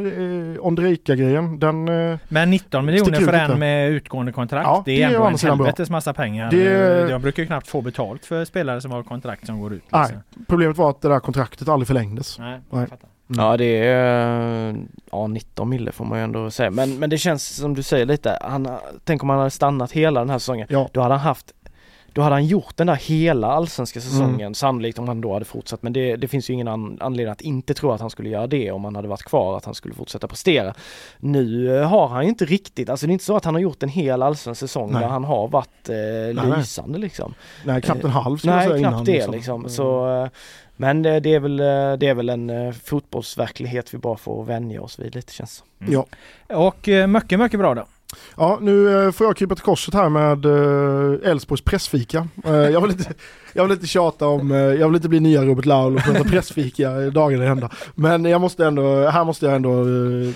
[0.55, 1.89] eh, Ondrejka-grejen, den...
[1.89, 4.67] Eh, Men 19 miljoner för en med utgående kontrakt.
[4.67, 5.67] Ja, det det är är å ändå en bra.
[5.67, 6.51] helvetes massa pengar.
[6.51, 9.83] Det- De brukar ju knappt få betalt för spelare som har kontrakt som går ut.
[9.91, 10.45] nej, liksom.
[10.49, 12.39] problemet var att det där kontraktet aldrig förlängdes.
[12.39, 12.81] Nej, Nej.
[12.81, 13.09] jag fattar.
[13.37, 14.77] Ja det är,
[15.13, 16.71] ja 19 mille får man ju ändå säga.
[16.71, 18.69] Men, men det känns som du säger lite, han,
[19.05, 20.67] tänk om han hade stannat hela den här säsongen.
[20.71, 21.47] Ja, Då hade han haft
[22.19, 24.55] då hade han gjort den där hela allsvenska säsongen mm.
[24.55, 27.41] sannolikt om han då hade fortsatt men det, det finns ju ingen an, anledning att
[27.41, 29.95] inte tro att han skulle göra det om han hade varit kvar, att han skulle
[29.95, 30.75] fortsätta prestera.
[31.19, 33.61] Nu eh, har han ju inte riktigt, alltså det är inte så att han har
[33.61, 35.03] gjort en hel allsvensk säsong nej.
[35.03, 37.35] där han har varit eh, lysande liksom.
[37.65, 39.33] Nej, knappt en halv Nej, knappt innan, det liksom.
[39.33, 39.69] liksom.
[39.69, 40.29] Så, eh,
[40.77, 41.57] men det är väl,
[42.01, 45.93] det är väl en fotbollsverklighet vi bara får vänja oss vid lite känns mm.
[45.93, 46.07] Ja.
[46.57, 47.85] Och mycket, mycket bra då.
[48.37, 52.29] Ja, nu eh, får jag krypa till korset här med eh, Elfsborgs pressfika.
[52.45, 53.15] Eh, jag, vill inte,
[53.53, 56.91] jag vill inte tjata om, jag vill inte bli nya Robert Laul och prata pressfika
[56.91, 57.71] dagen ända.
[57.95, 59.85] Men jag måste ändå, här måste jag ändå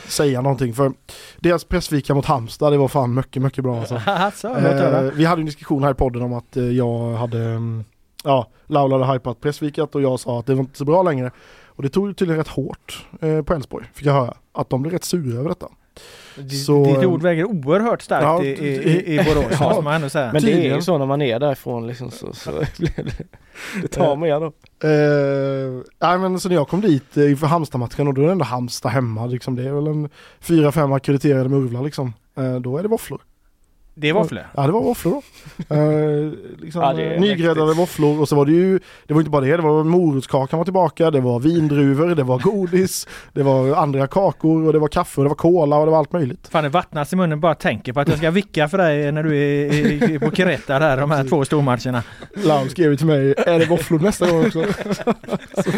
[0.07, 0.93] säga någonting för
[1.39, 3.95] deras pressfika mot Halmstad, det var fan mycket, mycket bra alltså.
[5.15, 7.85] Vi hade en diskussion här i podden om att jag hade, mm,
[8.25, 11.31] ja, Laul hade hypat pressfikat och jag sa att det var inte så bra längre.
[11.67, 14.35] Och det tog tydligen rätt hårt på Elfsborg, fick jag höra.
[14.53, 15.69] Att de blev rätt sura över detta.
[16.67, 20.09] Så, Ditt ord väger oerhört starkt ja, i, i, i Borås, ja, måste man ändå
[20.09, 20.33] säga.
[20.33, 22.51] Men det är ju så när man är därifrån liksom så, så
[23.81, 24.47] det, tar med då.
[24.89, 28.45] Uh, nej men så när jag kom dit inför Halmstad-matchen och då är det ändå
[28.45, 29.57] Halmstad hemma liksom.
[29.57, 30.09] Det är väl en
[30.41, 32.13] fyra, fem akkrediterade murvlar liksom.
[32.39, 33.21] Uh, då är det våfflor.
[33.95, 34.47] Det är våfflor?
[34.55, 35.23] Ja det var våfflor då.
[35.75, 39.57] eh, liksom, ja, nygräddade våfflor och så var det ju, det var inte bara det,
[39.57, 44.67] det var morotskakan var tillbaka, det var vindruvor, det var godis, det var andra kakor
[44.67, 46.49] och det var kaffe och det var cola och det var allt möjligt.
[46.49, 49.23] Fan det vattnas i munnen bara tänker på att jag ska vicka för dig när
[49.23, 52.03] du är på Kreta där, de här två stormatcherna.
[52.35, 54.65] Laul skrev till mig, är det våfflor nästa gång också?
[55.55, 55.71] så,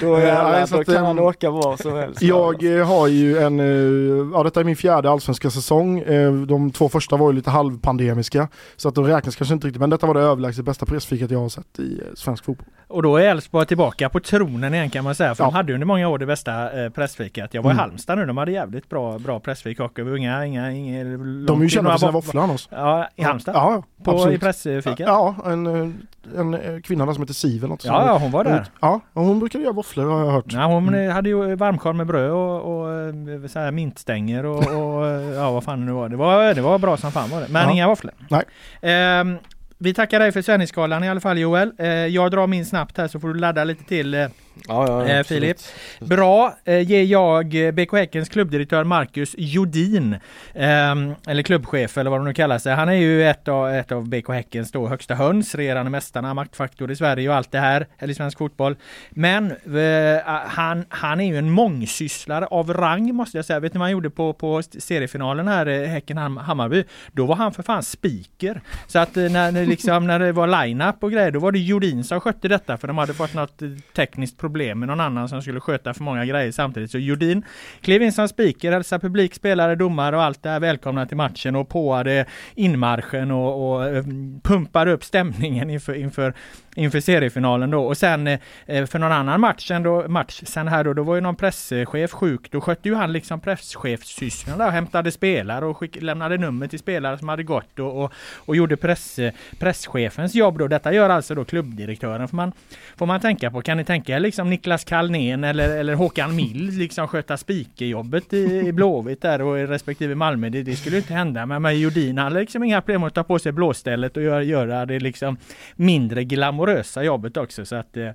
[0.00, 2.22] då, jävlar, ja, så då kan han åka var som helst.
[2.22, 6.70] Jag eh, har ju en, eh, ja detta är min fjärde allsvenska säsong, eh, de
[6.70, 8.48] två första var ju lite halvpandemiska.
[8.76, 11.38] Så att de räknas kanske inte riktigt, men detta var det överlägset bästa pressfikat jag
[11.38, 12.68] har sett i eh, svensk fotboll.
[12.88, 15.50] Och då är Elfsborg tillbaka på tronen igen kan man säga, för ja.
[15.50, 17.54] de hade under många år det bästa eh, pressfikat.
[17.54, 17.78] Jag var mm.
[17.78, 21.04] i Halmstad nu, de hade jävligt bra, bra pressfik och inga, inga, inga
[21.46, 22.68] De är ju kända för sina våfflor annars.
[22.70, 23.54] Ja, i Halmstad?
[23.54, 24.36] Ja, på, absolut.
[24.36, 25.00] I pressfikat?
[25.00, 25.90] Ja, en, eh,
[26.38, 28.66] en kvinna där som heter Siv eller något Ja, ja, hon var där.
[28.80, 30.52] Ja, hon brukade göra våfflor har jag hört.
[30.52, 31.12] Ja, hon mm.
[31.12, 35.80] hade ju varmkorv med bröd och, och så här mintstänger och, och ja, vad fan
[35.80, 36.08] det nu var.
[36.08, 37.43] Det var, det var bra som fan var det.
[37.48, 37.72] Men ja.
[37.72, 38.14] inga våfflor.
[38.30, 38.44] Nej.
[38.82, 39.38] Ehm,
[39.78, 41.72] vi tackar dig för sändningsskalan i alla fall Joel.
[41.78, 44.26] Eh, jag drar min snabbt här så får du ladda lite till eh,
[44.68, 45.56] Ja, ja, eh, Filip.
[46.00, 50.12] Bra eh, ger jag eh, BK Häckens klubbdirektör Marcus Jodin,
[50.52, 50.94] eh,
[51.26, 52.74] eller klubbchef eller vad de nu kallar sig.
[52.74, 56.90] Han är ju ett av, ett av BK Häckens då högsta höns, regerande mästarna, maktfaktor
[56.90, 58.76] i Sverige och allt det här, eller i svensk fotboll.
[59.10, 63.60] Men eh, han, han är ju en mångsysslare av rang måste jag säga.
[63.60, 66.84] Vet ni vad han gjorde på, på seriefinalen här, Häcken-Hammarby?
[67.12, 68.60] Då var han för fan speaker.
[68.86, 72.20] Så att när, liksom, när det var line-up och grejer, då var det Jodin som
[72.20, 73.62] skötte detta för de hade fått något
[73.96, 76.90] tekniskt problem med någon annan som skulle sköta för många grejer samtidigt.
[76.90, 77.44] Så Jordin
[77.80, 81.56] klev in som speaker, hälsade publik, spelare, domare och allt det här välkomna till matchen
[81.56, 84.04] och påade inmarschen och, och eh,
[84.42, 86.34] pumpade upp stämningen inför, inför
[86.74, 87.84] inför seriefinalen då.
[87.84, 91.14] Och sen eh, för någon annan match sen, då, match sen här då, då var
[91.14, 92.50] ju någon presschef sjuk.
[92.50, 96.78] Då skötte ju han liksom presschefssysslorna där och hämtade spelare och skick, lämnade nummer till
[96.78, 100.68] spelare som hade gått och, och, och gjorde press, eh, presschefens jobb då.
[100.68, 102.28] Detta gör alltså då klubbdirektören.
[102.28, 102.52] Får man,
[102.96, 103.62] får man tänka på.
[103.62, 108.44] Kan ni tänka er liksom Niklas Kalnén eller, eller Håkan Mild liksom sköta spikerjobbet i,
[108.44, 110.48] i Blåvitt där och i respektive Malmö.
[110.48, 111.46] Det, det skulle inte hända.
[111.46, 114.86] Men med Jordin hade liksom inga problem att ta på sig blåstället och göra, göra
[114.86, 115.36] det liksom
[115.76, 117.64] mindre glamorösa jobbet också.
[117.64, 118.10] Så att, eh,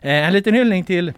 [0.00, 1.12] en liten hyllning till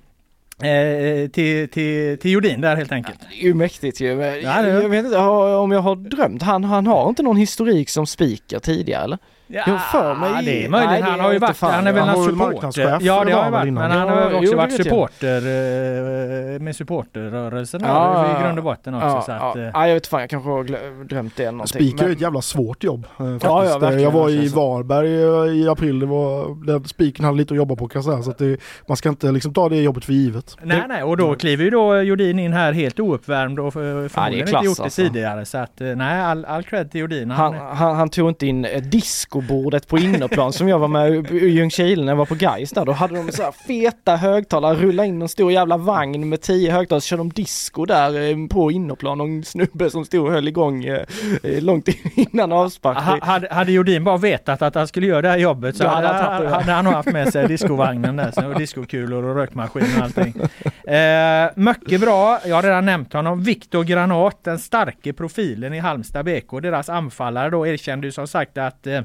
[0.63, 3.19] Eh, till, till, till Jordin där helt enkelt.
[3.23, 4.07] Ja, det är ju mäktigt ju.
[4.23, 6.43] Ja, jag vet inte om jag har drömt.
[6.43, 9.19] Han, han har inte någon historik som speaker tidigare eller?
[9.49, 10.45] Ja, jag för mig.
[10.45, 10.91] det är möjligt.
[10.91, 12.99] Nej, han har ju varit, han är väl en supporter.
[13.01, 13.73] Ja, det har han varit.
[13.73, 19.07] Men han har också varit supporter eh, med supporterrörelsen ja, i grund och botten också.
[19.07, 19.63] Ja, så att, ja.
[19.63, 19.71] Eh.
[19.75, 20.65] ja, jag vet fan, jag kanske har
[21.05, 21.89] glömt det någonting.
[21.89, 23.07] Speaker är ett jävla svårt jobb.
[23.21, 23.45] Eh, faktiskt.
[23.45, 27.59] Ja, ja, jag var i Varberg i april, det var, där speakern hade lite att
[27.59, 28.23] jobba på kan jag säga.
[28.23, 30.57] Så att det, man ska inte liksom ta det jobbet för givet.
[30.63, 34.65] Nej, nej, och då kliver ju då Jordin in här helt ouppvärmd och förmodligen inte
[34.65, 35.03] gjort det alltså.
[35.03, 35.45] tidigare.
[35.45, 37.31] Så att nej, all, all cred till Jordin.
[37.31, 41.49] Han, han, han tog inte in disco discobordet på innerplan som jag var med i
[41.49, 42.85] Ljungskile när jag var på Gais där.
[42.85, 46.73] Då hade de så här feta högtalare, rulla in en stor jävla vagn med tio
[46.73, 49.21] högtalare, så körde de disco där eh, på innerplan.
[49.21, 51.03] Och en snubbe som stod och höll igång eh,
[51.43, 52.99] eh, långt innan avspark.
[52.99, 55.89] Ha, hade, hade Jordin bara vetat att han skulle göra det här jobbet så ja,
[55.89, 60.35] hade, hade, hade han haft med sig discovagnen där, och discokulor och rökmaskin och allting.
[60.87, 63.43] Eh, mycket bra, jag har redan nämnt honom.
[63.43, 66.63] Viktor Granat, den starke profilen i Halmstad BK.
[66.63, 69.01] Deras anfallare då erkände ju som sagt att eh,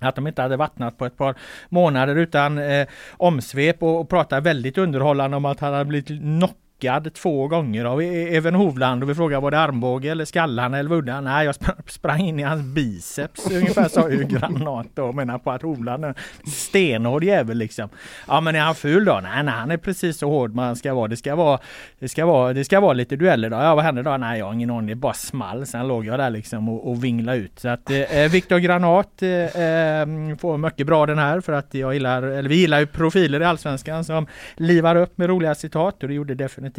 [0.00, 1.34] att de inte hade vattnat på ett par
[1.68, 6.63] månader utan eh, omsvep och, och pratade väldigt underhållande om att han hade blivit knockad
[6.84, 10.24] knockad två gånger av e- e- Even Hovland och vi frågade var det armbåge eller
[10.24, 11.24] skallan eller vuddan?
[11.24, 11.54] Nej, jag
[11.86, 16.04] sprang, in i hans biceps ungefär sa ju Granat då och menar på att Hovland
[16.04, 16.14] är en
[16.50, 17.88] stenhård jävel liksom.
[18.28, 19.20] Ja men är han ful då?
[19.22, 21.08] Nej, nej han är precis så hård man ska vara.
[21.08, 21.58] Det ska vara,
[21.98, 23.56] det ska vara, det ska vara lite dueller då.
[23.56, 24.16] Ja vad hände då?
[24.16, 25.66] Nej jag har ingen aning, det bara small.
[25.66, 27.58] Sen låg jag där liksom och, och vingla ut.
[27.58, 31.74] Så att eh, eh Viktor Granat eh, ehm, får mycket bra den här för att
[31.74, 34.26] jag gillar, eller vi gillar ju profiler i Allsvenskan som
[34.56, 36.73] livar upp med roliga citat och det gjorde definitivt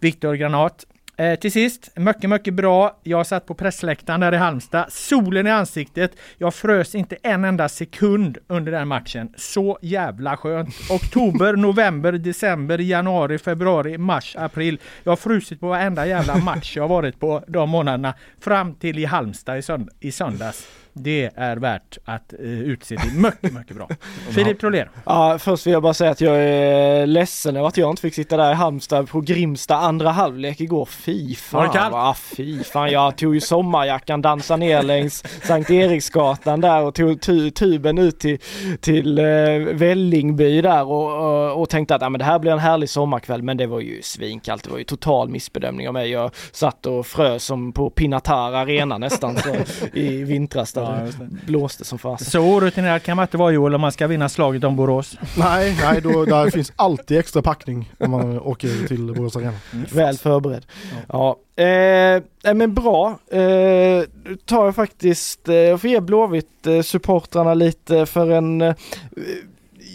[0.00, 0.86] Viktor Granat.
[1.16, 3.00] Eh, till sist, mycket, mycket bra.
[3.02, 4.92] Jag satt på pressläktaren där i Halmstad.
[4.92, 6.12] Solen i ansiktet.
[6.38, 9.28] Jag frös inte en enda sekund under den matchen.
[9.36, 10.74] Så jävla skönt.
[10.90, 14.78] Oktober, november, december, januari, februari, mars, april.
[15.04, 18.14] Jag har frusit på varenda jävla match jag varit på de månaderna.
[18.40, 20.66] Fram till i Halmstad i, sönd- i söndags.
[20.96, 23.88] Det är värt att eh, utse till mycket, mycket bra.
[24.30, 24.88] Filip Trollén.
[25.04, 28.14] Ja, först vill jag bara säga att jag är ledsen över att jag inte fick
[28.14, 30.86] sitta där i Halmstad på Grimsta andra halvlek igår.
[30.86, 31.58] Fy fan.
[31.58, 31.92] Var det kallt?
[31.92, 32.90] Ja, fy fan.
[32.90, 38.20] Jag tog ju sommarjackan, dansade ner längs Sankt Eriksgatan där och tog tu tuben ut
[38.20, 38.38] till,
[38.80, 39.24] till eh,
[39.72, 43.42] Vällingby där och, och, och tänkte att ja, men det här blir en härlig sommarkväll.
[43.42, 44.64] Men det var ju svinkallt.
[44.64, 46.10] Det var ju total missbedömning av mig.
[46.10, 49.54] Jag satt och frös som på Pinatar Arena nästan så,
[49.92, 52.26] i vintras där Ja, blåste som fasen.
[52.30, 55.16] Så orutinerad kan man inte vara Joel om man ska vinna slaget om Borås.
[55.38, 59.52] Nej, nej då, där finns alltid extra packning när man åker till Borås Arena.
[59.92, 60.66] Väl förberedd.
[61.08, 63.18] Ja, eh, nej, men bra.
[63.30, 64.04] Eh,
[64.44, 68.74] tar jag faktiskt, eh, jag får ge Blåvitt eh, supportrarna lite för en eh,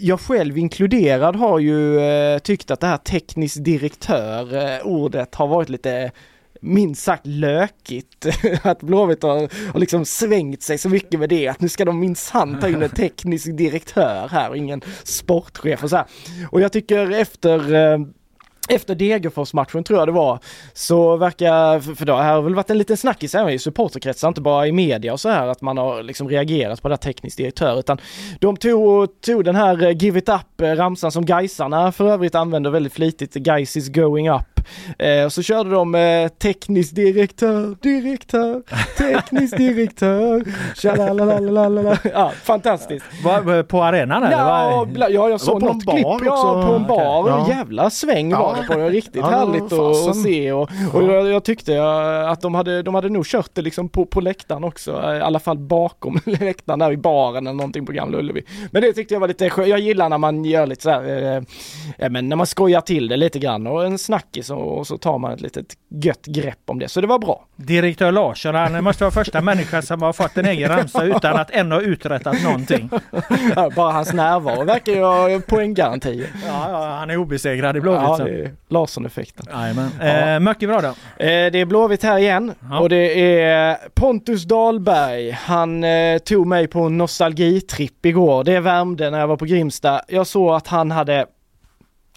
[0.00, 5.46] jag själv inkluderad har ju eh, tyckt att det här teknisk direktör eh, ordet har
[5.46, 6.10] varit lite
[6.60, 8.26] minst sagt lökigt.
[8.62, 12.00] att Blåvitt har, har liksom svängt sig så mycket med det att nu ska de
[12.00, 16.06] minsann ta in en teknisk direktör här och ingen sportchef och så här.
[16.50, 17.98] Och jag tycker efter eh,
[18.70, 20.38] efter Degerfors-matchen tror jag det var,
[20.72, 24.66] så verkar, för- det har väl varit en liten snackis även i supporterkretsar, inte bara
[24.66, 27.78] i media och så här, att man har liksom reagerat på det här teknisk direktör,
[27.78, 27.98] utan
[28.40, 32.92] de tog, tog den här eh, Give It Up-ramsan som Gaisarna för övrigt använder väldigt
[32.92, 34.49] flitigt, Gais is going up.
[34.98, 38.62] Eh, och så körde de eh, teknisk direktör, direktör,
[38.98, 40.44] teknisk direktör,
[40.76, 41.98] tjalalalalala.
[42.14, 43.04] Ja, fantastiskt.
[43.24, 44.36] Va, på arenan eller?
[44.36, 46.68] Ja, ja, jag såg något klipp bar ja, också.
[46.68, 47.20] på en bar.
[47.20, 47.56] Okej, ja.
[47.56, 48.88] Jävla sväng var det på det.
[48.90, 52.82] Riktigt Ja, var härligt att, se och, och jag, jag tyckte eh, att de hade,
[52.82, 55.02] de hade nog kört det liksom på, på läktaren också.
[55.04, 58.42] eh, I alla fall bakom läktaren där i baren eller någonting på Gamla Ullevi.
[58.70, 59.68] Men det tyckte jag var lite skönt.
[59.68, 61.42] Jag gillar när man gör lite så här, eh,
[61.98, 64.98] ja, men när man skojar till det lite grann och en snackis och, och så
[64.98, 66.88] tar man ett litet gött grepp om det.
[66.88, 67.46] Så det var bra.
[67.56, 71.50] Direktör Larsson, han måste vara första människan som har fått en egen ramsa utan att
[71.50, 72.90] ännu ha uträttat någonting.
[73.76, 76.26] Bara hans närvaro verkar ju ha poänggaranti.
[76.46, 78.02] Ja, ja, han är obesegrad i Blåvitt.
[78.02, 78.24] Ja, så.
[78.24, 79.46] det är Larsson-effekten.
[79.50, 80.06] Ja.
[80.06, 80.88] Eh, mycket bra då.
[80.88, 80.94] Eh,
[81.52, 82.80] det är Blåvitt här igen Ja.
[82.80, 85.30] och det är Pontus Dahlberg.
[85.30, 88.44] Han eh, tog mig på en nostalgitripp igår.
[88.44, 90.00] Det värmde när jag var på Grimsta.
[90.08, 91.26] Jag såg att han hade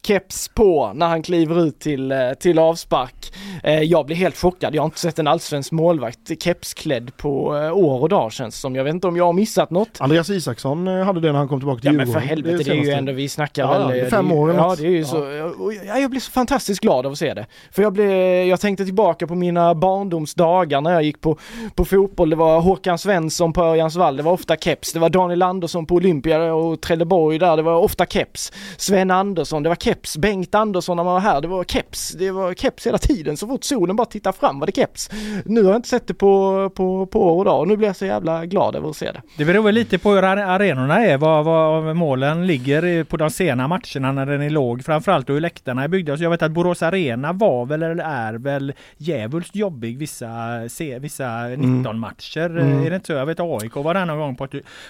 [0.07, 3.33] keps på när han kliver ut till, eh, till avspark.
[3.63, 4.75] Eh, jag blir helt chockad.
[4.75, 8.59] Jag har inte sett en allsvensk målvakt kepsklädd på eh, år och dag känns det
[8.61, 8.75] som.
[8.75, 9.89] Jag vet inte om jag har missat något.
[10.01, 12.29] Andreas Isaksson hade det när han kom tillbaka till Ja men för Djurgården.
[12.29, 13.87] helvete, det är ju ändå, vi snackar Ja, väl...
[13.87, 15.05] det är eh, fem år eller Ja, det är ju Ja.
[15.05, 15.17] så.
[15.63, 17.45] och Jag, blir så fantastiskt glad av att se det.
[17.71, 18.11] För jag blev,
[18.47, 21.37] jag tänkte tillbaka på mina barndomsdagar när jag gick på,
[21.75, 22.29] på fotboll.
[22.29, 24.93] Det var Håkan Svensson på Örjansvall, det var ofta keps.
[24.93, 28.51] Det var Daniel Andersson på Olympia och Trelleborg där, det var ofta keps.
[28.77, 29.92] Sven Andersson, det var keps.
[30.17, 32.11] Bengt Andersson när man var här, det var keps.
[32.11, 33.37] Det var keps hela tiden.
[33.37, 35.09] Så fort solen bara tittar fram var det keps.
[35.45, 37.87] Nu har jag inte sett det på, på, på år och dag och nu blir
[37.87, 39.21] jag så jävla glad över att se det.
[39.37, 43.29] Det beror väl lite på hur are- arenorna är, vad, vad målen ligger på de
[43.29, 44.85] sena matcherna när den är låg.
[44.85, 46.17] Framförallt hur läktarna är byggda.
[46.17, 50.29] Så jag vet att Borås Arena var väl, eller är väl, djävulskt jobbig vissa,
[50.69, 52.49] se, vissa 19 matcher.
[52.49, 52.85] Mm.
[52.85, 53.13] Är det inte så?
[53.13, 54.47] Jag vet AIK var där någon gång, på,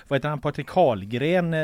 [0.08, 1.60] vad heter han, Patrik Karlgren eh,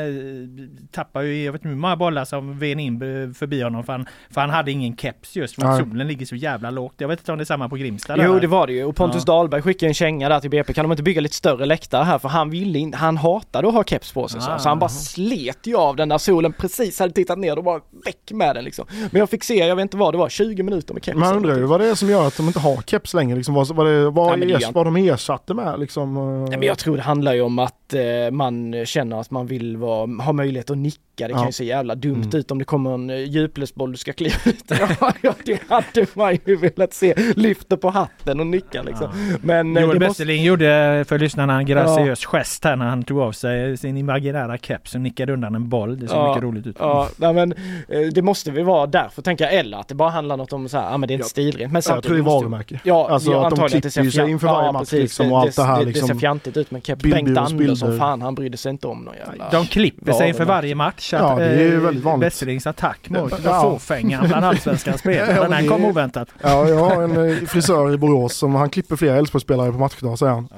[0.90, 2.98] tappade ju, jag vet inte hur många bollar som ven in
[3.34, 6.36] förbi honom för han, för han hade ingen keps just för att solen ligger så
[6.36, 6.94] jävla lågt.
[6.98, 8.16] Jag vet inte om det är samma på Grimsta.
[8.16, 8.38] där, Jo va?
[8.40, 9.32] det var det ju och Pontus Ja.
[9.32, 12.18] Dahlberg skickade en känga där till BP, kan de inte bygga lite större läktare här?
[12.18, 14.58] För han ville inte, han hatade att ha keps på sig så, Ah.
[14.58, 17.80] så han bara slet ju av den där solen precis hade tittat ner och bara
[18.04, 18.86] väck med den liksom.
[19.10, 21.18] Men jag fick se, jag vet inte vad det var, 20 minuter med keps.
[21.18, 23.36] Man undrar ju vad det är som gör att de inte har keps längre.
[23.36, 26.16] Liksom, vad, vad, det, vad, Nej, ers, vad de ersatte med liksom.
[26.16, 29.46] eh, Nej, men jag tror det handlar ju om att eh, man känner att man
[29.46, 31.28] vill vara, ha möjlighet att nicka nicka.
[31.28, 31.48] Det kan Ja.
[31.48, 32.38] ju se jävla dumt Mm.
[32.40, 34.64] ut om det kommer en eh, djuplösboll du ska kliva ut.
[35.00, 37.14] ja, ja, det hade man ju velat se.
[37.36, 39.08] Lyfter på hatten och nickar liksom.
[39.42, 40.24] Men eh, Joel det måste...
[40.24, 44.94] Gjorde för lyssnarna en graciös gest här när han tog av sig sin imaginära keps
[44.94, 46.00] och nickade undan en boll.
[46.00, 46.76] Det såg Ja, mycket roligt ut.
[46.78, 47.52] Ja, nej, men
[47.88, 49.54] eh, det måste väl vara därför tänker jag.
[49.54, 51.28] Eller att det bara handlar något om så här, ja men det är inte Ja.
[51.28, 51.72] stilrent.
[51.72, 52.80] Men Jag tror det är varumärke.
[52.84, 55.56] Ja, Alltså ja, att de klipper sig fjant- inför varje ja, match liksom och allt
[55.56, 56.08] det här det, liksom.
[56.08, 59.14] det ser fjantigt ut men Bengt Bildbyråns Andersson, fan han brydde sig inte om någon
[59.26, 59.50] jävla...
[59.50, 61.09] De klipper sig inför varje match.
[61.16, 62.26] Att, Ja, det är ju eh, väldigt vanligt.
[62.26, 63.62] Besselings attack mot Ja.
[63.62, 65.34] fåfängan bland allsvenskans spelare.
[65.42, 66.28] Den här kom oväntat.
[66.42, 70.18] Ja, jag har en eh, frisör i Borås som han klipper flera Elfsborgsspelare på matchdag
[70.18, 70.48] säger han.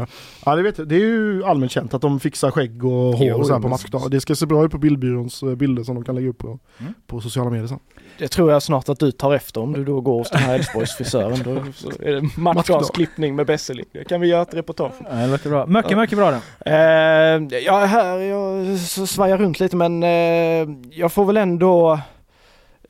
[0.00, 0.06] Eh,
[0.44, 0.88] ja, det, vet jag.
[0.88, 3.68] det är ju allmänt känt att de fixar skägg och hår Jo, och så på
[3.68, 4.10] matchdag.
[4.10, 6.58] Det ska se bra ut på bildbyråns eh, bilder som de kan lägga upp på,
[6.80, 6.94] Mm.
[7.06, 7.78] på sociala medier sen.
[8.18, 10.54] Det tror jag snart att du tar efter om du då går hos den här
[10.54, 11.38] Elfsborgs frisören.
[11.44, 11.50] Då
[12.06, 13.84] är det matchdagsklippning med Besseling.
[13.92, 15.06] Det kan vi göra ett reportage om.
[15.10, 15.66] Ja, det låter bra.
[15.66, 16.70] Mycket, mycket bra då.
[16.70, 22.00] Eh, ja, här, jag svajar runt lite men eh, jag får väl ändå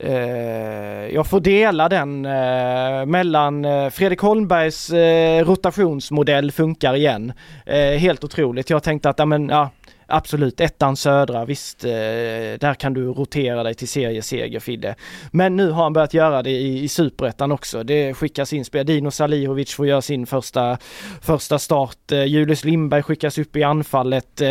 [0.03, 7.33] Eh, jag får dela den eh, mellan eh, Fredrik Holmbergs eh, rotationsmodell funkar igen.
[7.65, 8.69] Eh, helt otroligt.
[8.69, 9.69] Jag tänkte att, ja men ja,
[10.15, 11.89] Absolut, ettan södra, visst, eh,
[12.59, 14.95] där kan du rotera dig till serieseger Fidde.
[15.31, 17.83] Men nu har han börjat göra det i, i superettan också.
[17.83, 18.85] Det skickas in spel.
[18.85, 20.77] Dino Salihovic får göra sin första,
[21.21, 22.11] första start.
[22.11, 24.41] Eh, Julius Lindberg skickas upp i anfallet.
[24.41, 24.49] Eh,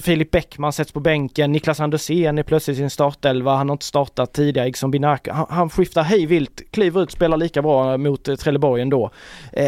[0.00, 1.52] Filip Bäckman sätts på bänken.
[1.52, 3.56] Niklas Andersén är plötsligt i sin startelva.
[3.56, 4.68] Han har inte startat tidigare.
[4.68, 5.32] Ikson Binaka.
[5.32, 9.10] Han, han skiftar hej vilt, kliver ut, spelar lika bra mot Trelleborg ändå.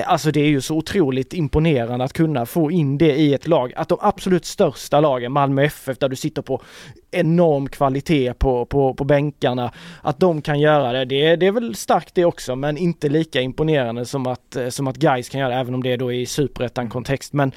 [0.05, 3.73] Alltså det är ju så otroligt imponerande att kunna få in det i ett lag.
[3.77, 6.63] Att de absolut största lagen, Malmö FF, där du sitter på
[7.11, 9.73] enorm kvalitet på, på, på bänkarna,
[10.03, 13.41] att de kan göra det, det, det är väl starkt det också, men inte lika
[13.41, 16.13] imponerande som att, eh, som att guys kan göra det, även om det är då
[16.13, 17.33] i superettan-kontext.
[17.33, 17.53] Men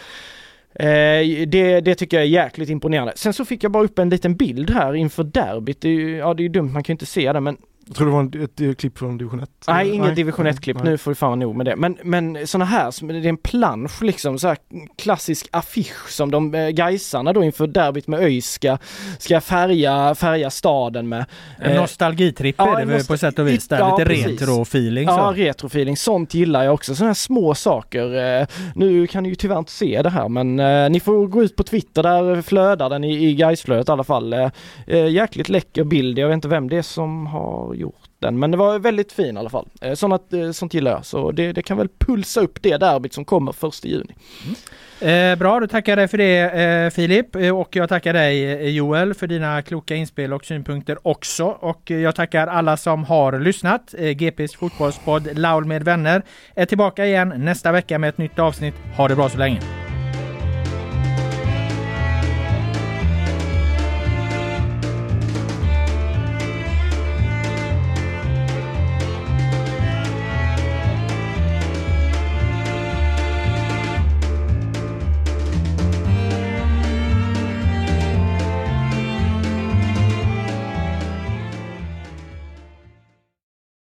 [0.74, 3.14] Eh, det, det tycker jag är jäkligt imponerande.
[3.16, 5.82] Sen så fick jag bara upp en liten bild här inför derbyt.
[5.82, 7.58] Det är ju, ja det är ju dumt, man kan ju inte se det men
[7.90, 9.50] jag tror det var en, ett, eh, klipp från division 1.
[9.68, 10.78] Nej, inget division 1-klipp.
[10.78, 10.92] Nej.
[10.92, 11.76] Nu får vi fan nog med det.
[11.76, 14.58] Men, men såna här, det är en plansch liksom, så här
[14.98, 18.78] klassisk affisch som de eh, Gaisarna då inför derbyt med ÖIS ska,
[19.20, 21.26] ska färga, färga staden med.
[21.58, 23.68] En Eh, nostalgitripp ja, är det väl på sätt och vis.
[23.68, 23.80] Där.
[23.80, 25.08] Ja, Lite retro-feeling.
[25.08, 25.98] Ja, retrofeeling.
[25.98, 26.96] Sånt gillar jag också.
[26.96, 28.40] Sådana här små saker.
[28.40, 31.44] Eh, nu kan ni ju tyvärr inte se det här men eh, ni får gå
[31.44, 34.34] ut på Twitter, där flödar den i, i Gaisflödet i alla fall.
[34.34, 34.50] Eh,
[34.88, 36.20] eh, jäkligt läcker bild.
[36.20, 39.36] Jag vet inte vem det är som har gjort den men det var väldigt fin
[39.36, 39.68] i alla fall.
[39.82, 41.06] Eh, sånt, eh, sånt gillar jag.
[41.06, 44.16] Så det, det kan väl pulsa upp det derbyt som kommer första juni.
[44.46, 44.56] Mm.
[45.02, 47.36] Eh, bra, då tackar jag dig för det eh, Filip.
[47.36, 51.46] Eh, Och jag tackar dig eh, Joel för dina kloka inspel och synpunkter också.
[51.46, 53.96] Och jag tackar alla som har lyssnat.
[53.98, 56.22] Eh, GPs fotbollspodd Laul med vänner
[56.56, 58.76] är tillbaka igen nästa vecka med ett nytt avsnitt.
[58.98, 59.79] Ha det bra så länge!